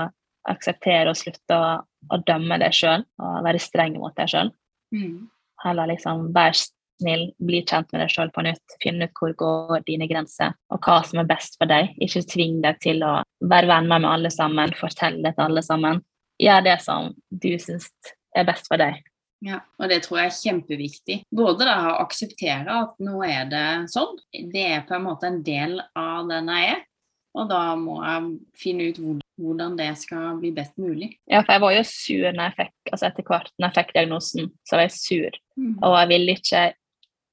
akseptere 0.48 1.12
og 1.12 1.20
slutte 1.20 1.58
å, 1.58 1.72
å 1.84 2.20
dømme 2.28 2.60
deg 2.62 2.76
sjøl 2.76 3.04
og 3.04 3.44
være 3.44 3.60
streng 3.60 3.98
mot 4.00 4.16
deg 4.16 4.32
sjøl. 4.32 4.54
Mm. 4.96 5.28
Heller 5.64 5.92
liksom 5.92 6.30
være 6.36 6.56
snill, 6.98 7.28
bli 7.40 7.64
kjent 7.64 7.92
med 7.94 8.04
deg 8.04 8.14
sjøl 8.14 8.32
på 8.36 8.44
nytt, 8.46 8.78
Finn 8.84 9.02
ut 9.04 9.14
hvor 9.20 9.34
går 9.40 9.84
dine 9.88 10.10
grenser, 10.10 10.56
og 10.74 10.82
hva 10.84 11.00
som 11.08 11.22
er 11.24 11.30
best 11.30 11.58
for 11.60 11.70
deg. 11.70 11.94
Ikke 12.04 12.24
tving 12.28 12.62
deg 12.66 12.80
til 12.84 13.04
å 13.06 13.20
være 13.42 13.72
venner 13.72 14.02
med 14.02 14.12
alle 14.12 14.34
sammen, 14.34 14.76
fortelle 14.78 15.24
det 15.26 15.36
til 15.38 15.48
alle 15.48 15.66
sammen. 15.66 16.02
Gjør 16.42 16.66
det 16.66 16.80
som 16.84 17.14
du 17.30 17.54
syns 17.62 17.90
er 18.38 18.46
best 18.48 18.70
for 18.70 18.82
deg. 18.82 19.00
Ja, 19.46 19.60
og 19.78 19.92
det 19.92 20.02
tror 20.06 20.24
jeg 20.24 20.32
er 20.32 20.38
kjempeviktig. 20.38 21.18
Både 21.38 21.68
da 21.68 21.78
å 21.92 21.98
akseptere 22.02 22.74
at 22.74 22.96
nå 23.04 23.22
er 23.26 23.46
det 23.52 23.66
sånn. 23.94 24.18
Det 24.34 24.64
er 24.66 24.86
på 24.88 24.98
en 24.98 25.06
måte 25.06 25.30
en 25.30 25.44
del 25.46 25.78
av 25.98 26.30
den 26.30 26.50
jeg 26.54 26.72
er. 26.74 26.86
Og 27.38 27.46
da 27.52 27.62
må 27.78 28.00
jeg 28.02 28.30
finne 28.58 28.90
ut 28.90 29.00
hvordan 29.38 29.76
det 29.78 29.92
skal 30.02 30.40
bli 30.42 30.50
best 30.56 30.74
mulig. 30.82 31.12
Ja, 31.30 31.44
for 31.44 31.54
jeg 31.54 31.64
var 31.64 31.76
jo 31.76 31.84
sur 31.86 32.26
når 32.32 32.44
jeg 32.48 32.56
fikk, 32.58 32.76
altså 32.92 33.10
etter 33.12 33.28
hvert 33.28 33.52
når 33.58 33.68
jeg 33.68 33.78
fikk 33.78 33.94
diagnosen, 33.94 34.52
så 34.66 34.78
var 34.78 34.88
jeg 34.88 34.96
sur. 34.96 35.40
Mm. 35.60 35.74
Og 35.76 35.98
jeg 36.00 36.12
ville 36.14 36.38
ikke 36.40 36.64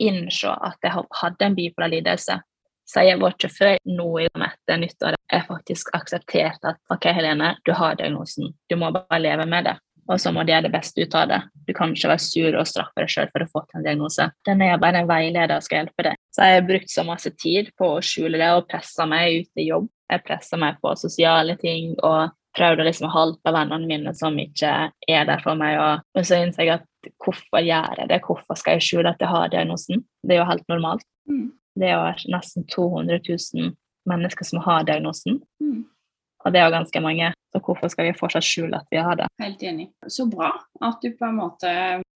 innse 0.02 0.50
at 0.50 0.78
jeg 0.82 1.06
hadde 1.20 1.46
en 1.46 1.56
bipolar 1.56 1.92
lidelse. 1.92 2.40
Så 2.84 3.00
jeg 3.06 3.16
var 3.20 3.32
ikke 3.32 3.48
før 3.48 3.78
nå 3.88 4.08
i 4.20 4.26
etter 4.28 4.80
nyttår 4.80 5.16
jeg 5.34 5.46
faktisk 5.48 5.90
aksepterte 5.96 6.74
at 6.74 6.92
OK, 6.92 7.08
Helene, 7.16 7.54
du 7.64 7.72
har 7.72 7.96
diagnosen. 7.98 8.52
Du 8.68 8.76
må 8.76 8.90
bare 8.94 9.20
leve 9.22 9.46
med 9.48 9.68
det. 9.68 9.74
Og 10.04 10.20
så 10.20 10.32
må 10.32 10.42
du 10.44 10.52
gjøre 10.52 10.66
det 10.66 10.74
beste 10.74 11.00
ut 11.00 11.14
av 11.16 11.30
det. 11.30 11.40
Du 11.64 11.72
kan 11.72 11.94
ikke 11.94 12.10
være 12.10 12.20
sur 12.20 12.58
og 12.60 12.68
straffe 12.68 13.00
deg 13.00 13.08
sjøl 13.08 13.30
for 13.32 13.44
å 13.44 13.48
få 13.48 13.62
til 13.64 13.80
en 13.80 13.86
diagnose. 13.86 14.26
Den 14.44 14.62
er 14.66 14.80
bare 14.80 15.00
en 15.00 15.08
veileder 15.08 15.56
og 15.56 15.64
skal 15.64 15.80
hjelpe 15.80 16.04
deg. 16.10 16.18
Så 16.34 16.44
jeg 16.44 16.58
har 16.58 16.66
brukt 16.68 16.92
så 16.92 17.06
masse 17.08 17.32
tid 17.40 17.70
på 17.78 17.88
å 17.94 18.02
skjule 18.04 18.40
det 18.40 18.50
og 18.52 18.66
pressa 18.68 19.08
meg 19.08 19.40
ut 19.40 19.62
i 19.62 19.68
jobb. 19.70 19.88
Jeg 20.12 20.24
pressa 20.26 20.60
meg 20.60 20.76
på 20.84 20.92
sosiale 21.00 21.56
ting 21.60 21.94
og 22.04 22.34
prøvde 22.54 22.84
å 22.84 22.86
liksom 22.90 23.08
holde 23.10 23.40
på 23.42 23.54
vennene 23.56 23.88
mine 23.88 24.12
som 24.14 24.36
ikke 24.38 24.74
er 24.92 25.24
der 25.30 25.40
for 25.42 25.58
meg. 25.58 25.80
Og 26.14 26.20
så 26.20 26.42
innså 26.42 26.66
jeg 26.66 26.76
at 26.76 26.84
hvorfor 27.22 27.60
gjør 27.64 27.98
jeg 28.00 28.08
det? 28.10 28.20
Hvorfor 28.26 28.58
skal 28.58 28.76
jeg 28.78 28.82
skjule 28.86 29.10
at 29.12 29.20
jeg 29.22 29.28
har 29.28 29.48
diagnosen? 29.52 30.04
Det 30.22 30.36
er 30.36 30.42
jo 30.42 30.50
helt 30.50 30.68
normalt. 30.68 31.04
Mm. 31.30 31.48
Det 31.78 31.88
er 31.88 31.94
jo 31.96 32.30
nesten 32.34 32.66
200 32.70 33.18
000 33.28 33.72
mennesker 34.10 34.44
som 34.44 34.60
har 34.66 34.84
diagnosen, 34.84 35.40
Mm. 35.60 35.84
og 36.44 36.52
det 36.52 36.60
er 36.60 36.66
jo 36.68 36.74
ganske 36.76 37.00
mange. 37.00 37.32
Så 37.54 37.60
hvorfor 37.64 37.88
skal 37.88 38.04
vi 38.08 38.18
fortsatt 38.18 38.44
skjule 38.44 38.76
at 38.76 38.86
vi 38.90 38.98
har 38.98 39.16
det? 39.16 39.26
Helt 39.40 39.62
enig. 39.62 39.88
Så 40.08 40.26
bra 40.30 40.50
at 40.82 41.00
du 41.02 41.10
på 41.16 41.24
en 41.28 41.38
måte 41.38 41.70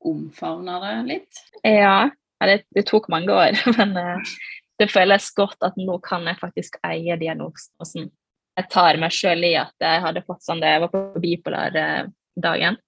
omfavner 0.04 0.80
det 0.84 0.94
litt. 1.08 1.42
Ja, 1.64 2.10
det, 2.44 2.64
det 2.74 2.86
tok 2.86 3.08
mange 3.08 3.32
år, 3.32 3.56
men 3.78 3.96
eh, 3.96 4.34
det 4.78 4.90
føles 4.92 5.30
godt 5.34 5.62
at 5.66 5.78
nå 5.80 5.98
kan 6.04 6.26
jeg 6.28 6.38
faktisk 6.40 6.76
eie 6.86 7.16
diagnosen. 7.18 8.10
Jeg 8.58 8.68
tar 8.70 8.98
meg 8.98 9.14
sjøl 9.14 9.44
i 9.46 9.54
at 9.58 9.74
jeg 9.80 10.02
hadde 10.02 10.24
fått 10.26 10.42
sånn 10.42 10.60
det 10.60 10.70
Jeg 10.74 10.80
var 10.82 10.90
på 10.92 11.02
bipolar-dagen, 11.22 12.78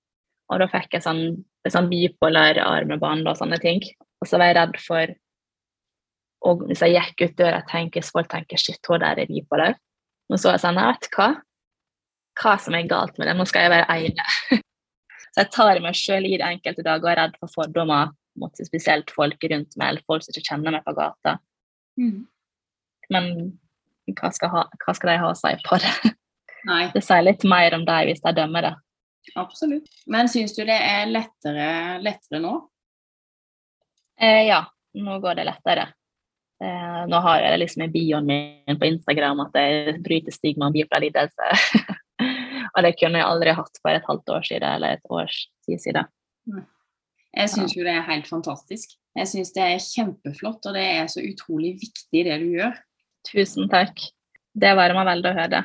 og 0.51 0.61
da 0.63 0.67
fikk 0.71 0.97
jeg 0.97 1.05
sånn, 1.05 1.25
sånn 1.69 1.89
bipolar 1.91 2.59
armebånd 2.63 3.29
og 3.31 3.39
sånne 3.39 3.61
ting. 3.63 3.83
Og 4.21 4.29
så 4.29 4.41
var 4.41 4.51
jeg 4.51 4.59
redd 4.59 4.81
for 4.83 5.13
og 6.49 6.65
hvis 6.71 6.81
jeg 6.81 6.97
gikk 6.97 7.27
ut 7.27 7.37
døra, 7.37 7.61
tenker 7.69 8.05
folk 8.07 8.31
tenker 8.33 8.61
shit, 8.61 8.81
hun 8.89 9.03
der 9.03 9.19
er 9.21 9.29
bipolar. 9.29 9.75
Og 10.31 10.41
så 10.41 10.49
er 10.49 10.57
jeg 10.57 10.63
sånn, 10.63 10.79
jeg 10.81 10.95
vet 10.95 11.09
hva, 11.17 11.29
hva 12.41 12.55
som 12.65 12.77
er 12.79 12.89
galt 12.89 13.19
med 13.21 13.29
det, 13.29 13.35
nå 13.37 13.45
skal 13.49 13.67
jeg 13.67 13.75
være 13.75 13.99
ene. 13.99 14.27
Så 15.31 15.45
jeg 15.45 15.51
tar 15.55 15.79
meg 15.79 15.95
sjøl 15.95 16.25
i 16.27 16.39
det 16.41 16.47
enkelte 16.47 16.83
dager 16.83 17.05
og 17.05 17.11
er 17.13 17.19
redd 17.21 17.35
for 17.39 17.53
fordommer 17.53 18.09
mot 18.41 18.63
spesielt 18.67 19.13
folk 19.15 19.45
rundt 19.53 19.77
meg, 19.79 19.93
eller 19.93 20.07
folk 20.09 20.25
som 20.25 20.33
ikke 20.35 20.49
kjenner 20.49 20.75
meg 20.75 20.83
på 20.83 20.95
gata. 20.97 21.37
Mm. 22.01 22.25
Men 23.15 23.29
hva 24.19 24.31
skal, 24.35 24.51
ha, 24.51 24.65
hva 24.83 24.95
skal 24.97 25.13
de 25.13 25.21
ha 25.23 25.29
å 25.31 25.37
si 25.39 25.53
på 25.69 25.79
det? 25.83 25.93
Nei, 26.67 26.81
Det 26.95 27.05
sier 27.07 27.23
litt 27.23 27.47
mer 27.47 27.77
om 27.79 27.87
deg 27.87 28.11
hvis 28.11 28.25
de 28.25 28.33
dømmer 28.41 28.67
det. 28.67 28.73
Absolutt. 29.35 29.89
Men 30.07 30.29
syns 30.29 30.55
du 30.57 30.63
det 30.65 30.77
er 30.77 31.09
lettere, 31.11 31.71
lettere 32.03 32.43
nå? 32.43 32.55
Eh, 34.21 34.45
ja, 34.49 34.65
nå 35.01 35.19
går 35.23 35.41
det 35.41 35.47
lettere. 35.49 35.89
Eh, 36.61 37.01
nå 37.09 37.21
har 37.25 37.41
jeg 37.41 37.61
liksom 37.63 37.87
i 37.87 37.93
bioen 37.93 38.27
min 38.29 38.81
på 38.81 38.91
Instagram 38.91 39.47
at 39.47 39.57
jeg 39.57 39.97
bryter 40.05 40.35
stigma 40.35 40.69
om 40.69 40.77
bipolar 40.77 41.05
lidelse. 41.07 41.53
og 42.75 42.85
det 42.85 42.97
kunne 43.01 43.23
jeg 43.23 43.29
aldri 43.29 43.57
hatt 43.57 43.81
for 43.81 43.95
et 43.95 44.09
halvt 44.09 44.37
år 44.37 44.47
siden 44.51 44.69
eller 44.77 44.99
et 44.99 45.17
års 45.17 45.41
tid 45.67 45.81
siden. 45.81 46.13
Jeg 47.31 47.53
syns 47.53 47.77
jo 47.77 47.87
det 47.87 47.95
er 47.95 48.07
helt 48.09 48.29
fantastisk. 48.29 48.97
Jeg 49.17 49.31
syns 49.31 49.53
det 49.55 49.65
er 49.65 49.83
kjempeflott, 49.83 50.67
og 50.67 50.77
det 50.77 50.85
er 50.85 51.11
så 51.11 51.23
utrolig 51.23 51.77
viktig 51.81 52.25
det 52.27 52.39
du 52.43 52.49
gjør. 52.59 52.75
Tusen 53.31 53.71
takk. 53.71 54.03
Det 54.51 54.73
varmer 54.77 55.07
veldig 55.07 55.31
å 55.31 55.37
høre. 55.37 55.63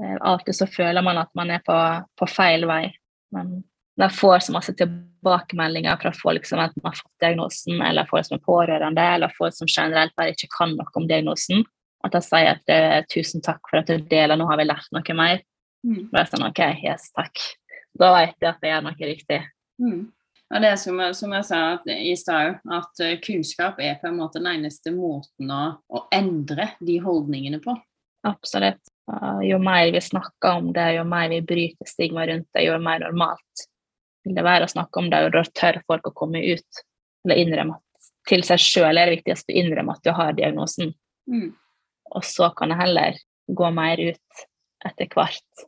Eh, 0.00 0.16
Alltid 0.20 0.56
så 0.56 0.66
føler 0.70 1.04
man 1.04 1.20
at 1.20 1.30
man 1.38 1.50
er 1.50 1.62
på, 1.66 1.76
på 2.18 2.28
feil 2.30 2.66
vei. 2.70 2.86
Men 3.34 3.60
jeg 4.00 4.16
får 4.16 4.46
så 4.46 4.54
masse 4.54 4.72
tilbakemeldinger 4.78 6.00
fra 6.00 6.12
folk 6.16 6.46
som 6.48 6.62
enten 6.62 6.84
har 6.86 6.96
fått 6.96 7.24
diagnosen, 7.24 7.82
eller 7.84 8.08
folk 8.08 8.26
som 8.26 8.38
er 8.38 8.44
pårørende, 8.46 9.06
eller 9.16 9.34
folk 9.36 9.56
som 9.56 9.70
generelt 9.70 10.14
bare 10.16 10.32
ikke 10.36 10.50
kan 10.56 10.76
noe 10.78 10.98
om 10.98 11.08
diagnosen. 11.08 11.64
At 12.02 12.16
jeg 12.18 12.26
sier 12.26 12.54
at 12.56 12.72
eh, 12.72 13.02
tusen 13.12 13.44
takk 13.44 13.60
for 13.68 13.82
at 13.82 13.90
du 13.90 14.08
deler, 14.10 14.38
nå 14.38 14.48
har 14.48 14.58
vi 14.58 14.66
lært 14.66 14.88
noe 14.94 15.18
mer. 15.18 15.44
Mm. 15.86 16.08
Da 16.10 16.22
er 16.22 16.30
sånn, 16.30 16.48
ok, 16.48 16.64
yes, 16.82 17.10
takk. 17.14 17.44
Da 17.98 18.10
vet 18.16 18.36
jeg 18.40 18.48
at 18.48 18.64
jeg 18.64 18.72
gjør 18.72 18.84
noe 18.88 19.12
riktig. 19.12 19.40
Mm. 19.82 20.02
Og 20.52 20.60
det 20.60 20.68
er 20.68 20.80
som, 20.80 20.98
som 21.16 21.32
jeg 21.32 21.46
sa 21.48 21.60
i 21.88 22.14
stad, 22.18 22.58
at 22.76 23.04
eh, 23.04 23.18
kunnskap 23.24 23.80
er 23.80 23.96
på 24.00 24.10
en 24.10 24.18
måte 24.18 24.40
den 24.40 24.50
eneste 24.50 24.92
måten 24.94 25.52
å, 25.52 25.62
å 25.88 26.04
endre 26.12 26.72
de 26.84 26.98
holdningene 27.04 27.60
på. 27.64 27.76
Absolutt. 28.28 28.91
Uh, 29.12 29.42
jo 29.44 29.58
mer 29.60 29.90
vi 29.92 30.00
snakker 30.00 30.58
om 30.58 30.70
det, 30.72 30.86
jo 30.96 31.04
mer 31.04 31.28
vi 31.28 31.42
bryter 31.44 31.88
stigma 31.88 32.24
rundt 32.26 32.48
det, 32.54 32.64
jo 32.64 32.78
mer 32.80 33.02
normalt 33.04 33.66
vil 34.24 34.36
det 34.38 34.44
være 34.46 34.68
å 34.68 34.70
snakke 34.70 35.00
om 35.02 35.10
det, 35.10 35.20
og 35.26 35.34
da 35.34 35.42
tør 35.58 35.80
folk 35.88 36.08
å 36.08 36.14
komme 36.16 36.42
ut 36.42 36.82
eller 37.24 37.42
innrømme 37.42 37.78
at 37.78 38.10
til 38.28 38.44
seg 38.46 38.62
sjøl 38.62 38.98
er 38.98 39.08
det 39.08 39.18
viktigst 39.18 39.50
å 39.50 39.56
innrømme 39.58 39.96
at 39.96 40.04
du 40.06 40.12
har 40.14 40.34
diagnosen. 40.38 40.92
Mm. 41.30 41.50
Og 42.14 42.26
så 42.26 42.52
kan 42.54 42.70
jeg 42.70 42.78
heller 42.78 43.18
gå 43.50 43.70
mer 43.74 43.98
ut 43.98 44.44
etter 44.86 45.08
hvert. 45.10 45.64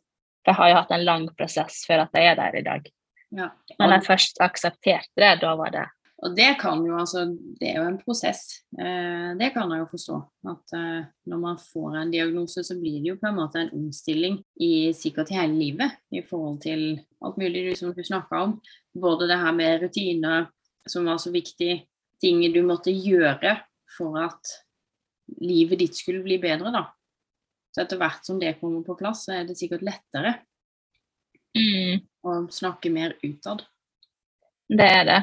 Jeg 0.47 0.59
har 0.59 0.71
jo 0.71 0.77
hatt 0.79 0.93
en 0.95 1.07
lang 1.07 1.27
prosess 1.39 1.83
før 1.89 2.05
at 2.05 2.15
jeg 2.15 2.31
er 2.31 2.39
der 2.39 2.59
i 2.61 2.65
dag. 2.67 2.87
Ja. 3.35 3.49
Men 3.81 3.97
jeg 3.97 4.07
først 4.07 4.39
aksepterte 4.45 5.19
det, 5.19 5.33
da 5.43 5.55
var 5.59 5.75
det 5.75 5.85
Og 6.25 6.33
det 6.33 6.55
kan 6.57 6.81
jo 6.87 6.97
altså 6.97 7.27
Det 7.61 7.69
er 7.69 7.83
jo 7.83 7.89
en 7.91 7.99
prosess. 8.01 8.63
Eh, 8.79 9.35
det 9.37 9.51
kan 9.53 9.71
jeg 9.73 9.83
jo 9.83 9.91
forstå. 9.91 10.19
At 10.49 10.75
eh, 10.79 11.03
når 11.29 11.43
man 11.43 11.59
får 11.61 11.99
en 12.01 12.13
diagnose, 12.15 12.65
så 12.65 12.77
blir 12.81 13.03
det 13.03 13.13
jo 13.13 13.19
på 13.21 13.29
en 13.29 13.39
måte 13.43 13.61
en 13.61 13.73
omstilling 13.77 14.39
i 14.65 14.93
sikkert 14.97 15.35
hele 15.35 15.53
livet 15.59 15.99
i 16.15 16.25
forhold 16.25 16.63
til 16.65 16.87
alt 17.25 17.41
mulig 17.41 17.67
du, 17.69 17.73
som 17.77 17.93
du 17.93 18.01
snakka 18.05 18.41
om. 18.47 18.57
Både 18.97 19.29
det 19.29 19.41
her 19.43 19.53
med 19.53 19.85
rutiner, 19.85 20.49
som 20.89 21.05
var 21.09 21.21
så 21.21 21.33
viktig, 21.35 21.83
ting 22.25 22.41
du 22.55 22.63
måtte 22.65 22.93
gjøre 22.93 23.59
for 23.97 24.17
at 24.25 24.55
livet 25.45 25.81
ditt 25.81 25.97
skulle 25.97 26.25
bli 26.25 26.39
bedre, 26.41 26.73
da. 26.73 26.87
Så 27.75 27.83
etter 27.85 28.01
hvert 28.01 28.25
som 28.25 28.41
det 28.41 28.57
kommer 28.61 28.85
på 28.87 28.97
plass, 28.97 29.27
så 29.27 29.37
er 29.41 29.47
det 29.49 29.59
sikkert 29.59 29.85
lettere 29.85 30.37
mm, 31.59 32.05
å 32.25 32.37
snakke 32.55 32.93
mer 32.95 33.17
utad. 33.25 33.65
Det 34.71 34.89
er 34.89 35.09
det. 35.09 35.21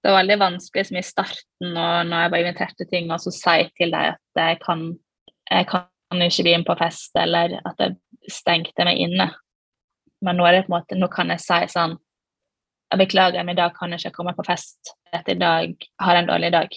Det 0.00 0.08
var 0.08 0.22
veldig 0.22 0.38
vanskelig 0.40 0.86
som 0.88 0.96
i 0.96 1.04
starten 1.04 1.76
og 1.76 2.08
når 2.08 2.22
jeg 2.22 2.32
var 2.32 2.42
invitert 2.42 2.76
til 2.78 2.88
ting, 2.88 3.10
og 3.12 3.20
så 3.20 3.32
si 3.34 3.56
til 3.76 3.92
deg 3.92 4.14
at 4.14 4.40
jeg 4.40 4.60
kan, 4.62 4.84
jeg 5.50 5.66
kan 5.68 6.24
ikke 6.24 6.46
bli 6.46 6.54
med 6.56 6.68
på 6.68 6.76
fest, 6.80 7.10
eller 7.20 7.58
at 7.60 7.82
jeg 7.84 8.32
stengte 8.32 8.86
meg 8.88 9.02
inne. 9.04 9.28
Men 10.24 10.40
nå 10.40 10.46
er 10.46 10.56
det 10.56 10.62
på 10.66 10.72
en 10.72 10.78
måte, 10.78 10.96
nå 10.96 11.08
kan 11.12 11.32
jeg 11.32 11.44
si 11.44 11.60
sånn 11.74 11.98
Jeg 12.90 12.98
beklager, 13.04 13.44
men 13.46 13.54
i 13.54 13.60
dag 13.60 13.76
kan 13.76 13.92
jeg 13.92 14.02
ikke 14.02 14.16
komme 14.16 14.32
på 14.34 14.42
fest. 14.42 14.96
Etter 15.14 15.36
i 15.36 15.38
dag 15.38 15.84
har 16.02 16.16
jeg 16.16 16.24
en 16.24 16.30
dårlig 16.32 16.48
dag. 16.50 16.72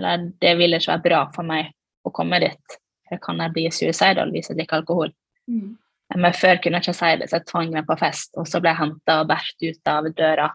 Eller 0.00 0.24
det 0.42 0.54
vil 0.58 0.74
ikke 0.74 0.90
være 0.90 1.04
bra 1.04 1.20
for 1.36 1.46
meg 1.46 1.68
å 2.02 2.10
komme 2.10 2.40
dit. 2.42 2.74
For 3.06 3.22
kan 3.22 3.38
jeg 3.38 3.54
bli 3.54 3.68
suicidal 3.70 4.32
hvis 4.34 4.50
jeg 4.50 4.58
drikker 4.58 4.80
alkohol. 4.80 5.12
Mm. 5.46 5.76
Men 6.16 6.34
før 6.34 6.58
kunne 6.58 6.80
jeg 6.80 6.88
ikke 6.88 6.96
si 6.98 7.12
det, 7.20 7.28
så 7.30 7.38
jeg 7.38 7.46
tvang 7.52 7.70
meg 7.70 7.86
på 7.86 7.96
fest, 8.00 8.34
og 8.34 8.48
så 8.50 8.58
ble 8.58 8.72
jeg 8.72 8.80
henta 8.80 9.20
og 9.22 9.30
båret 9.30 9.64
ut 9.68 9.92
av 9.94 10.10
døra. 10.10 10.48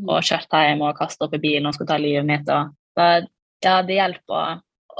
Og 0.00 0.24
kjørt 0.24 0.54
hjem 0.56 0.84
og 0.86 0.96
kasta 0.98 1.26
opp 1.26 1.34
i 1.36 1.42
bilen 1.42 1.68
og 1.68 1.76
skulle 1.76 1.92
ta 1.92 1.98
livet 2.00 2.26
mitt. 2.28 2.48
Og 2.48 3.28
ja, 3.62 3.76
det 3.86 3.98
hjelper 3.98 4.36
å, 4.36 4.44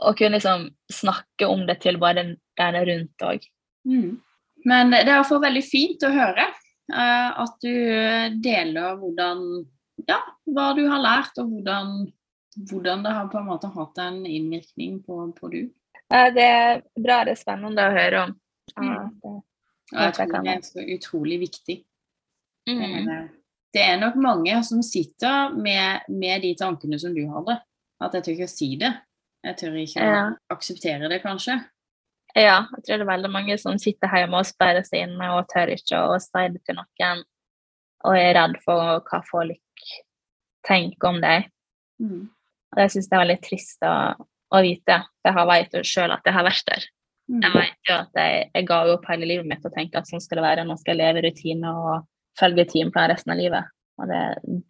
å 0.08 0.14
kunne 0.18 0.38
liksom 0.38 0.68
snakke 0.92 1.48
om 1.48 1.64
det 1.68 1.80
til 1.82 1.98
bare 2.02 2.22
den 2.22 2.80
rundt 2.88 3.26
òg. 3.26 3.46
Mm. 3.88 4.20
Men 4.68 4.92
det 4.94 5.04
er 5.06 5.16
iallfall 5.16 5.42
veldig 5.42 5.64
fint 5.66 6.04
å 6.06 6.12
høre 6.14 6.46
uh, 6.46 7.30
at 7.42 7.56
du 7.64 7.72
deler 8.44 8.98
hvordan 9.00 9.46
ja, 10.06 10.20
hva 10.50 10.72
du 10.76 10.84
har 10.90 11.02
lært, 11.02 11.38
og 11.42 11.50
hvordan, 11.50 12.06
hvordan 12.70 13.04
det 13.04 13.14
har 13.16 13.30
på 13.32 13.40
en 13.40 13.48
måte 13.50 13.70
hatt 13.74 14.00
en 14.02 14.22
innvirkning 14.26 15.00
på, 15.06 15.24
på 15.38 15.50
du. 15.52 15.60
Uh, 16.12 16.28
det 16.34 16.46
er 16.46 16.82
bra, 16.94 17.22
det 17.26 17.36
er 17.36 17.42
spennende 17.42 17.88
å 17.88 17.96
høre 17.96 18.26
om. 18.28 18.36
Uh, 18.36 18.42
Mm. 18.72 19.10
det, 19.20 19.98
Og 19.98 20.04
jeg 20.06 20.12
tror 20.16 20.44
det 20.44 20.52
er 20.52 20.60
så 20.64 20.84
utrolig 20.94 21.38
viktig. 21.42 21.74
mm. 22.70 23.41
Det 23.72 23.82
er 23.82 24.00
nok 24.00 24.18
mange 24.20 24.58
som 24.68 24.82
sitter 24.84 25.54
med, 25.56 26.04
med 26.12 26.44
de 26.44 26.52
tankene 26.58 26.98
som 27.00 27.14
du 27.16 27.22
hadde. 27.30 27.56
At 28.02 28.16
jeg 28.16 28.24
tør 28.24 28.34
ikke 28.36 28.50
å 28.50 28.52
si 28.52 28.68
det. 28.80 28.90
Jeg 29.42 29.58
tør 29.58 29.78
ikke 29.80 30.08
å 30.08 30.18
akseptere 30.54 31.08
det, 31.10 31.22
kanskje. 31.22 31.56
Ja, 32.36 32.62
jeg 32.76 32.84
tror 32.86 33.00
det 33.00 33.04
er 33.04 33.10
veldig 33.10 33.30
mange 33.32 33.56
som 33.60 33.80
sitter 33.80 34.12
hjemme 34.12 34.40
og 34.40 34.48
sperrer 34.48 34.84
seg 34.86 35.06
inne 35.06 35.32
og 35.34 35.48
tør 35.50 35.72
ikke 35.74 35.98
å 36.08 36.18
si 36.22 36.44
det 36.54 36.62
til 36.64 36.78
noen, 36.78 37.24
og 38.08 38.16
er 38.16 38.32
redd 38.38 38.56
for 38.64 39.02
hva 39.04 39.20
folk 39.28 39.90
tenker 40.66 41.10
om 41.10 41.20
deg. 41.22 41.50
Mm. 42.00 42.30
Og 42.72 42.80
jeg 42.80 42.94
syns 42.94 43.10
det 43.10 43.18
er 43.18 43.24
veldig 43.24 43.38
trist 43.44 43.84
å, 43.84 43.94
å 44.56 44.62
vite. 44.64 45.02
Jeg 45.26 45.34
Jeg 45.36 45.48
vet 45.50 45.76
jo 45.76 45.84
sjøl 45.86 46.14
at 46.14 46.24
jeg 46.24 46.36
har 46.38 46.46
vært 46.46 46.70
der. 46.70 46.88
Mm. 47.30 47.42
Jeg 47.42 47.52
vet 47.54 47.90
jo 47.90 47.98
at 47.98 48.18
jeg, 48.22 48.48
jeg 48.54 48.66
ga 48.70 48.78
opp 48.94 49.04
hele 49.10 49.28
livet 49.28 49.48
mitt 49.48 49.66
og 49.68 49.74
tenkte 49.74 50.00
at 50.00 50.08
sånn 50.08 50.22
skal 50.22 50.40
det 50.40 50.46
være. 50.46 50.64
Nå 50.66 50.78
skal 50.80 50.96
jeg 50.96 51.02
leve 51.02 51.26
rutiner 51.26 51.82
og 51.84 52.08
følge 52.40 52.64
timeplan 52.70 53.10
resten 53.12 53.32
av 53.34 53.38
livet. 53.40 53.68
Og 54.00 54.08
det, 54.08 54.20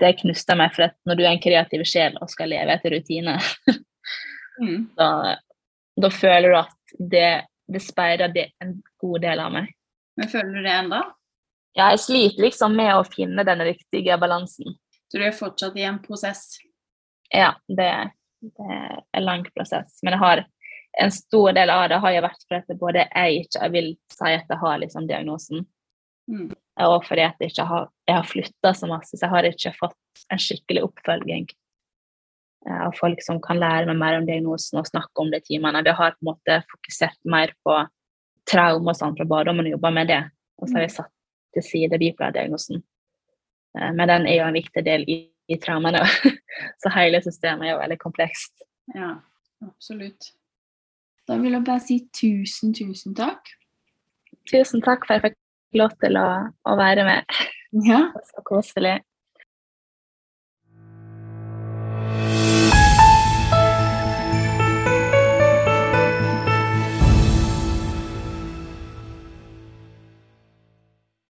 det 0.03 0.17
knuster 0.21 0.59
meg, 0.59 0.73
for 0.75 0.89
at 0.89 0.97
når 1.09 1.17
du 1.19 1.23
er 1.25 1.31
en 1.33 1.43
kreativ 1.43 1.85
sjel 1.89 2.17
og 2.21 2.31
skal 2.33 2.51
leve 2.53 2.75
etter 2.79 2.97
rutine, 2.99 3.39
Mm. 4.61 4.83
da, 4.97 5.39
da 5.97 6.09
føler 6.13 6.53
du 6.53 6.57
at 6.59 6.93
det, 7.11 7.29
det 7.73 7.81
speider 7.83 8.29
det 8.35 8.45
en 8.61 8.75
god 9.01 9.23
del 9.25 9.41
av 9.41 9.53
meg. 9.55 9.71
Men 10.21 10.29
føler 10.29 10.59
du 10.59 10.61
det 10.67 10.75
enda? 10.77 10.99
Ja, 11.73 11.87
jeg 11.95 12.03
sliter 12.05 12.45
liksom 12.45 12.77
med 12.77 12.93
å 12.99 13.07
finne 13.09 13.47
den 13.49 13.63
riktige 13.65 14.19
balansen. 14.21 14.75
Så 15.09 15.19
du 15.19 15.25
er 15.25 15.33
fortsatt 15.33 15.79
i 15.81 15.87
en 15.89 16.03
prosess? 16.05 16.59
Ja, 17.33 17.55
det, 17.65 17.89
det 18.45 18.69
er 18.77 19.01
en 19.17 19.25
lang 19.25 19.47
prosess. 19.57 19.97
Men 20.05 20.19
jeg 20.19 20.23
har 20.27 20.45
en 21.01 21.15
stor 21.17 21.57
del 21.57 21.73
av 21.73 21.87
det 21.89 22.03
har 22.05 22.13
jo 22.19 22.23
vært 22.29 22.45
fordi 22.53 22.77
både 22.85 23.07
jeg 23.09 23.47
ikke 23.47 23.71
vil 23.73 23.91
si 24.13 24.35
at 24.37 24.53
jeg 24.53 24.63
har 24.67 24.83
liksom 24.85 25.09
diagnosen, 25.09 25.65
Mm. 26.31 26.53
Og 26.81 27.03
fordi 27.05 27.25
jeg 27.25 27.51
ikke 27.51 27.67
har, 27.69 27.89
jeg 28.09 28.17
har 28.17 28.29
flytta 28.29 28.73
så 28.75 28.89
masse, 28.89 29.17
så 29.17 29.27
jeg 29.27 29.33
har 29.35 29.49
ikke 29.49 29.75
fått 29.77 30.23
en 30.33 30.41
skikkelig 30.41 30.85
oppfølging 30.87 31.49
eh, 32.67 32.79
av 32.87 32.95
folk 32.97 33.21
som 33.25 33.41
kan 33.45 33.61
lære 33.61 33.91
meg 33.91 33.99
mer 34.01 34.21
om 34.21 34.29
diagnosen 34.29 34.81
og 34.81 34.89
snakke 34.89 35.25
om 35.25 35.33
det 35.33 35.43
i 35.43 35.53
timene. 35.53 35.85
Vi 35.85 35.97
har 35.99 36.17
på 36.17 36.25
en 36.25 36.31
måte 36.31 36.61
fokusert 36.71 37.19
mer 37.29 37.53
på 37.67 37.77
traume 38.49 38.95
og 38.95 38.99
sånn 38.99 39.19
fra 39.19 39.29
barndommen 39.29 39.69
og 39.69 39.77
jobba 39.77 39.93
med 39.99 40.09
det. 40.11 40.23
Og 40.61 40.69
så 40.69 40.79
har 40.79 40.87
vi 40.87 40.95
satt 40.95 41.13
til 41.53 41.67
side 41.67 42.01
bipolardiagnosen. 42.01 42.81
Eh, 43.79 43.93
Men 43.93 44.09
den 44.09 44.27
er 44.31 44.41
jo 44.41 44.49
en 44.49 44.61
viktig 44.61 44.87
del 44.89 45.05
i, 45.05 45.19
i 45.53 45.61
traumene. 45.61 46.07
så 46.83 46.95
hele 46.97 47.21
systemet 47.25 47.69
er 47.69 47.75
jo 47.75 47.83
veldig 47.85 48.01
komplekst. 48.01 48.65
Ja, 48.97 49.19
absolutt. 49.61 50.33
Da 51.29 51.37
vil 51.39 51.55
jeg 51.55 51.65
bare 51.69 51.85
si 51.85 52.01
tusen, 52.17 52.73
tusen 52.75 53.15
takk. 53.15 53.53
Tusen 54.51 54.83
takk 54.83 55.05
for 55.07 55.15
at 55.15 55.21
jeg 55.21 55.31
fikk 55.31 55.42
lov 55.79 55.95
til 56.03 56.19
å, 56.21 56.29
å 56.69 56.77
være 56.79 57.07
med. 57.09 57.41
Ja. 57.87 58.05
Så 58.29 58.45
koselig. 58.45 58.99